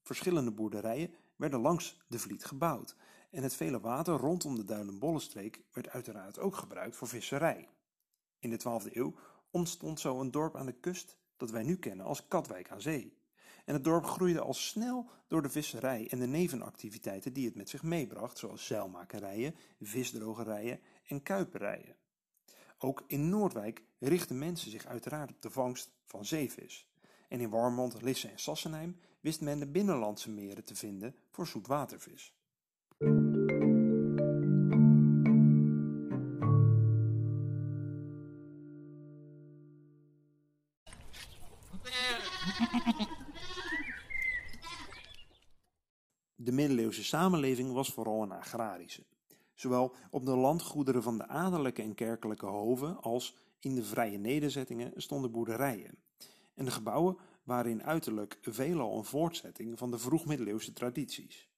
Verschillende 0.02 0.52
boerderijen 0.52 1.14
werden 1.36 1.60
langs 1.60 2.02
de 2.08 2.20
Vliet 2.20 2.46
gebouwd 2.46 2.96
en 3.30 3.44
het 3.44 3.56
vele 3.56 3.80
water 3.80 4.14
rondom 4.14 4.56
de 4.56 4.64
Duilenbollenstreek 4.64 5.62
werd 5.72 5.90
uiteraard 5.90 6.40
ook 6.40 6.56
gebruikt 6.56 6.96
voor 6.96 7.08
visserij. 7.08 7.70
In 8.40 8.50
de 8.50 8.60
12e 8.60 8.94
eeuw 8.94 9.16
ontstond 9.52 10.00
zo 10.00 10.20
een 10.20 10.32
dorp 10.32 10.56
aan 10.56 10.66
de 10.66 10.80
kust 10.80 11.18
dat 11.38 11.52
wij 11.52 11.64
nu 11.64 11.78
kennen 11.78 12.06
als 12.06 12.28
Katwijk 12.28 12.72
aan 12.72 12.82
Zee. 12.82 13.18
En 13.66 13.74
het 13.74 13.84
dorp 13.84 14.06
groeide 14.06 14.42
al 14.42 14.54
snel 14.54 15.10
door 15.28 15.42
de 15.42 15.50
visserij 15.50 16.08
en 16.10 16.20
de 16.20 16.28
nevenactiviteiten 16.28 17.34
die 17.34 17.46
het 17.46 17.56
met 17.56 17.70
zich 17.70 17.84
meebracht, 17.84 18.38
zoals 18.38 18.66
zeilmakerijen, 18.66 19.56
visdrogerijen 19.80 20.80
en 21.04 21.24
kuiperijen. 21.24 21.96
Ook 22.78 23.04
in 23.08 23.30
Noordwijk 23.30 23.84
richtten 24.00 24.38
mensen 24.38 24.72
zich 24.72 24.86
uiteraard 24.86 25.30
op 25.30 25.42
de 25.42 25.50
vangst 25.50 25.92
van 26.06 26.26
zeevis. 26.26 26.88
En 27.28 27.40
in 27.40 27.50
Warmond, 27.50 28.02
Lisse 28.02 28.28
en 28.28 28.40
Sassenheim 28.40 29.00
wist 29.20 29.42
men 29.42 29.60
de 29.60 29.68
binnenlandse 29.68 30.30
meren 30.30 30.64
te 30.64 30.76
vinden 30.76 31.16
voor 31.32 31.48
zoetwatervis. 31.48 32.39
Middeleeuwse 46.60 47.04
samenleving 47.04 47.72
was 47.72 47.90
vooral 47.90 48.22
een 48.22 48.32
agrarische. 48.32 49.04
Zowel 49.56 49.96
op 50.12 50.26
de 50.26 50.36
landgoederen 50.36 51.04
van 51.04 51.18
de 51.18 51.28
adellijke 51.28 51.82
en 51.82 51.96
kerkelijke 51.96 52.46
hoven 52.46 53.02
als 53.02 53.36
in 53.60 53.76
de 53.76 53.84
vrije 53.84 54.18
nederzettingen 54.18 54.92
stonden 54.96 55.32
boerderijen. 55.32 55.98
En 56.54 56.66
de 56.66 56.72
gebouwen 56.72 57.18
waren 57.44 57.72
in 57.72 57.84
uiterlijk 57.84 58.38
veelal 58.42 58.98
een 58.98 59.04
voortzetting 59.04 59.78
van 59.78 59.92
de 59.92 59.98
vroegmiddeleeuwse 59.98 60.74
tradities. 60.74 61.50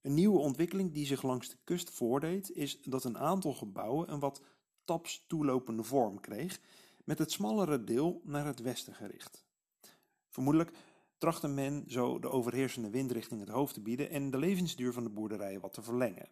Een 0.00 0.14
nieuwe 0.14 0.38
ontwikkeling 0.38 0.92
die 0.92 1.06
zich 1.06 1.22
langs 1.22 1.48
de 1.48 1.56
kust 1.64 1.90
voordeed, 1.90 2.50
is 2.50 2.80
dat 2.82 3.04
een 3.04 3.18
aantal 3.18 3.52
gebouwen 3.52 4.12
een 4.12 4.20
wat 4.20 4.42
taps 4.84 5.24
toelopende 5.26 5.82
vorm 5.82 6.20
kreeg, 6.20 6.60
met 7.04 7.18
het 7.18 7.32
smallere 7.32 7.84
deel 7.84 8.20
naar 8.24 8.46
het 8.46 8.60
westen 8.60 8.94
gericht. 8.94 9.44
Vermoedelijk 10.28 10.72
trachtte 11.22 11.48
men 11.48 11.84
zo 11.86 12.18
de 12.18 12.30
overheersende 12.30 12.90
windrichting 12.90 13.40
het 13.40 13.48
hoofd 13.48 13.74
te 13.74 13.80
bieden 13.80 14.10
en 14.10 14.30
de 14.30 14.38
levensduur 14.38 14.92
van 14.92 15.02
de 15.02 15.10
boerderijen 15.10 15.60
wat 15.60 15.72
te 15.72 15.82
verlengen. 15.82 16.28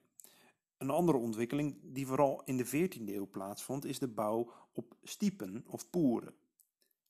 Een 0.79 0.91
andere 0.91 1.19
ontwikkeling 1.19 1.77
die 1.83 2.07
vooral 2.07 2.43
in 2.45 2.57
de 2.57 2.67
14e 2.67 3.05
eeuw 3.07 3.29
plaatsvond, 3.31 3.85
is 3.85 3.99
de 3.99 4.09
bouw 4.09 4.53
op 4.73 4.95
stiepen 5.03 5.65
of 5.67 5.91
poeren. 5.91 6.35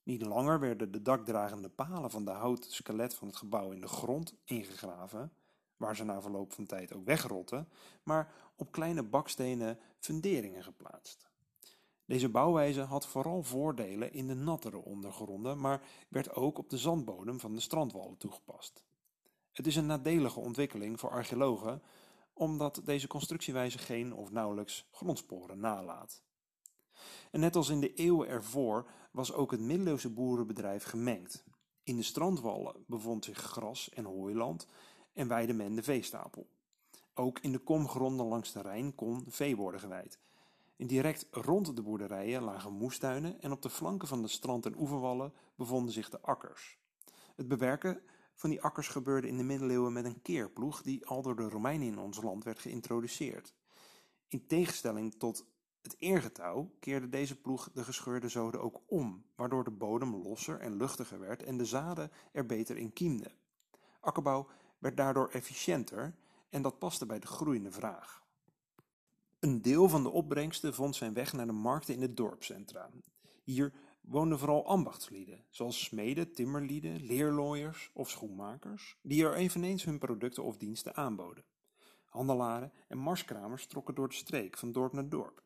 Niet 0.03 0.21
langer 0.21 0.59
werden 0.59 0.91
de 0.91 1.01
dakdragende 1.01 1.69
palen 1.69 2.11
van 2.11 2.25
de 2.25 2.31
houten 2.31 2.71
skelet 2.71 3.13
van 3.13 3.27
het 3.27 3.37
gebouw 3.37 3.71
in 3.71 3.81
de 3.81 3.87
grond 3.87 4.35
ingegraven, 4.45 5.33
waar 5.77 5.95
ze 5.95 6.03
na 6.03 6.21
verloop 6.21 6.53
van 6.53 6.65
tijd 6.65 6.93
ook 6.93 7.05
wegrotten, 7.05 7.67
maar 8.03 8.33
op 8.55 8.71
kleine 8.71 9.03
bakstenen 9.03 9.79
funderingen 9.99 10.63
geplaatst. 10.63 11.30
Deze 12.11 12.29
bouwwijze 12.29 12.81
had 12.81 13.07
vooral 13.07 13.43
voordelen 13.43 14.13
in 14.13 14.27
de 14.27 14.33
nattere 14.33 14.77
ondergronden, 14.77 15.59
maar 15.59 15.81
werd 16.09 16.33
ook 16.33 16.57
op 16.57 16.69
de 16.69 16.77
zandbodem 16.77 17.39
van 17.39 17.53
de 17.53 17.59
strandwallen 17.59 18.17
toegepast. 18.17 18.83
Het 19.51 19.67
is 19.67 19.75
een 19.75 19.85
nadelige 19.85 20.39
ontwikkeling 20.39 20.99
voor 20.99 21.09
archeologen, 21.09 21.81
omdat 22.33 22.81
deze 22.85 23.07
constructiewijze 23.07 23.77
geen 23.77 24.13
of 24.13 24.31
nauwelijks 24.31 24.87
grondsporen 24.91 25.59
nalaat. 25.59 26.23
En 27.31 27.39
net 27.39 27.55
als 27.55 27.69
in 27.69 27.79
de 27.79 27.93
eeuwen 27.93 28.27
ervoor 28.27 28.89
was 29.11 29.33
ook 29.33 29.51
het 29.51 29.61
middeleeuwse 29.61 30.09
boerenbedrijf 30.09 30.83
gemengd. 30.83 31.43
In 31.83 31.95
de 31.95 32.03
strandwallen 32.03 32.83
bevond 32.87 33.25
zich 33.25 33.37
gras 33.37 33.89
en 33.89 34.05
hooiland 34.05 34.67
en 35.13 35.27
weide 35.27 35.53
men 35.53 35.75
de 35.75 35.83
veestapel. 35.83 36.47
Ook 37.13 37.39
in 37.39 37.51
de 37.51 37.59
komgronden 37.59 38.25
langs 38.25 38.51
de 38.51 38.61
Rijn 38.61 38.95
kon 38.95 39.25
vee 39.27 39.55
worden 39.55 39.79
geweid. 39.79 40.19
Direct 40.87 41.27
rond 41.31 41.75
de 41.75 41.81
boerderijen 41.81 42.43
lagen 42.43 42.73
moestuinen 42.73 43.41
en 43.41 43.51
op 43.51 43.61
de 43.61 43.69
flanken 43.69 44.07
van 44.07 44.21
de 44.21 44.27
strand- 44.27 44.65
en 44.65 44.77
oeverwallen 44.77 45.33
bevonden 45.55 45.93
zich 45.93 46.09
de 46.09 46.21
akkers. 46.21 46.79
Het 47.35 47.47
bewerken 47.47 48.01
van 48.35 48.49
die 48.49 48.61
akkers 48.61 48.87
gebeurde 48.87 49.27
in 49.27 49.37
de 49.37 49.43
middeleeuwen 49.43 49.93
met 49.93 50.05
een 50.05 50.21
keerploeg 50.21 50.81
die 50.81 51.05
al 51.05 51.21
door 51.21 51.35
de 51.35 51.49
Romeinen 51.49 51.87
in 51.87 51.99
ons 51.99 52.21
land 52.21 52.43
werd 52.43 52.59
geïntroduceerd. 52.59 53.53
In 54.27 54.45
tegenstelling 54.47 55.13
tot 55.13 55.45
het 55.81 55.95
eergetouw 55.99 56.71
keerde 56.79 57.09
deze 57.09 57.41
ploeg 57.41 57.71
de 57.73 57.83
gescheurde 57.83 58.29
zoden 58.29 58.61
ook 58.61 58.81
om, 58.85 59.25
waardoor 59.35 59.63
de 59.63 59.71
bodem 59.71 60.15
losser 60.15 60.59
en 60.59 60.77
luchtiger 60.77 61.19
werd 61.19 61.43
en 61.43 61.57
de 61.57 61.65
zaden 61.65 62.11
er 62.31 62.45
beter 62.45 62.77
in 62.77 62.93
kiemden. 62.93 63.31
Akkerbouw 63.99 64.47
werd 64.77 64.97
daardoor 64.97 65.29
efficiënter 65.29 66.15
en 66.49 66.61
dat 66.61 66.79
paste 66.79 67.05
bij 67.05 67.19
de 67.19 67.27
groeiende 67.27 67.71
vraag. 67.71 68.20
Een 69.41 69.61
deel 69.61 69.89
van 69.89 70.03
de 70.03 70.09
opbrengsten 70.09 70.73
vond 70.73 70.95
zijn 70.95 71.13
weg 71.13 71.33
naar 71.33 71.45
de 71.45 71.51
markten 71.51 71.93
in 71.93 72.01
het 72.01 72.17
dorpscentra. 72.17 72.89
Hier 73.43 73.73
woonden 74.01 74.39
vooral 74.39 74.65
ambachtslieden, 74.65 75.45
zoals 75.49 75.83
smeden, 75.83 76.33
timmerlieden, 76.33 77.05
leerlooiers 77.05 77.89
of 77.93 78.09
schoenmakers, 78.09 78.97
die 79.01 79.25
er 79.25 79.33
eveneens 79.33 79.83
hun 79.83 79.99
producten 79.99 80.43
of 80.43 80.57
diensten 80.57 80.95
aanboden. 80.95 81.43
Handelaren 82.05 82.71
en 82.87 82.97
marskramers 82.97 83.65
trokken 83.65 83.95
door 83.95 84.07
de 84.07 84.15
streek 84.15 84.57
van 84.57 84.71
dorp 84.71 84.93
naar 84.93 85.09
dorp. 85.09 85.43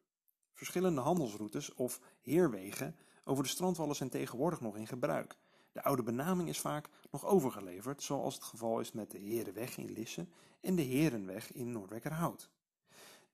Verschillende 0.53 1.01
handelsroutes 1.01 1.73
of 1.73 2.01
heerwegen 2.21 2.95
over 3.23 3.43
de 3.43 3.49
strandwallen 3.49 3.95
zijn 3.95 4.09
tegenwoordig 4.09 4.61
nog 4.61 4.77
in 4.77 4.87
gebruik. 4.87 5.37
De 5.71 5.83
oude 5.83 6.03
benaming 6.03 6.49
is 6.49 6.59
vaak 6.59 6.89
nog 7.11 7.25
overgeleverd, 7.25 8.03
zoals 8.03 8.33
het 8.33 8.43
geval 8.43 8.79
is 8.79 8.91
met 8.91 9.11
de 9.11 9.19
Herenweg 9.19 9.77
in 9.77 9.91
Lisse 9.91 10.27
en 10.61 10.75
de 10.75 10.81
Herenweg 10.81 11.53
in 11.53 11.71
Noordwekkerhout. 11.71 12.49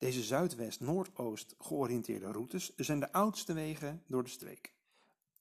Deze 0.02 0.24
zuidwest-noordoost 0.24 1.56
georiënteerde 1.60 2.32
routes 2.32 2.76
zijn 2.76 3.00
de 3.00 3.12
oudste 3.12 3.54
wegen 3.54 4.04
door 4.08 4.24
de 4.24 4.30
streek. 4.30 4.74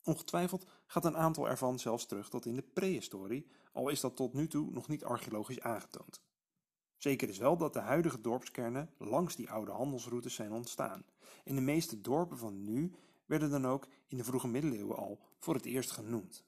Ongetwijfeld 0.03 0.65
gaat 0.85 1.05
een 1.05 1.17
aantal 1.17 1.49
ervan 1.49 1.79
zelfs 1.79 2.05
terug 2.05 2.29
tot 2.29 2.45
in 2.45 2.55
de 2.55 2.61
prehistorie, 2.61 3.47
al 3.71 3.89
is 3.89 3.99
dat 3.99 4.15
tot 4.15 4.33
nu 4.33 4.47
toe 4.47 4.71
nog 4.71 4.87
niet 4.87 5.03
archeologisch 5.03 5.61
aangetoond. 5.61 6.21
Zeker 6.97 7.29
is 7.29 7.37
wel 7.37 7.57
dat 7.57 7.73
de 7.73 7.79
huidige 7.79 8.21
dorpskernen 8.21 8.89
langs 8.97 9.35
die 9.35 9.49
oude 9.49 9.71
handelsroutes 9.71 10.33
zijn 10.33 10.51
ontstaan. 10.51 11.05
En 11.43 11.55
de 11.55 11.61
meeste 11.61 12.01
dorpen 12.01 12.37
van 12.37 12.63
nu 12.63 12.95
werden 13.25 13.49
dan 13.49 13.67
ook 13.67 13.87
in 14.07 14.17
de 14.17 14.23
vroege 14.23 14.47
middeleeuwen 14.47 14.97
al 14.97 15.19
voor 15.39 15.53
het 15.53 15.65
eerst 15.65 15.91
genoemd. 15.91 16.43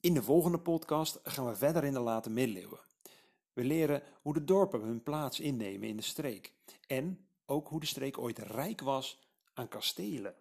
In 0.00 0.14
de 0.14 0.22
volgende 0.22 0.58
podcast 0.58 1.20
gaan 1.24 1.46
we 1.46 1.56
verder 1.56 1.84
in 1.84 1.92
de 1.92 2.00
late 2.00 2.30
middeleeuwen. 2.30 2.80
We 3.52 3.64
leren 3.64 4.02
hoe 4.22 4.34
de 4.34 4.44
dorpen 4.44 4.80
hun 4.80 5.02
plaats 5.02 5.40
innemen 5.40 5.88
in 5.88 5.96
de 5.96 6.02
streek 6.02 6.52
en 6.86 7.26
ook 7.46 7.68
hoe 7.68 7.80
de 7.80 7.86
streek 7.86 8.18
ooit 8.18 8.38
rijk 8.38 8.80
was 8.80 9.18
aan 9.54 9.68
kastelen. 9.68 10.34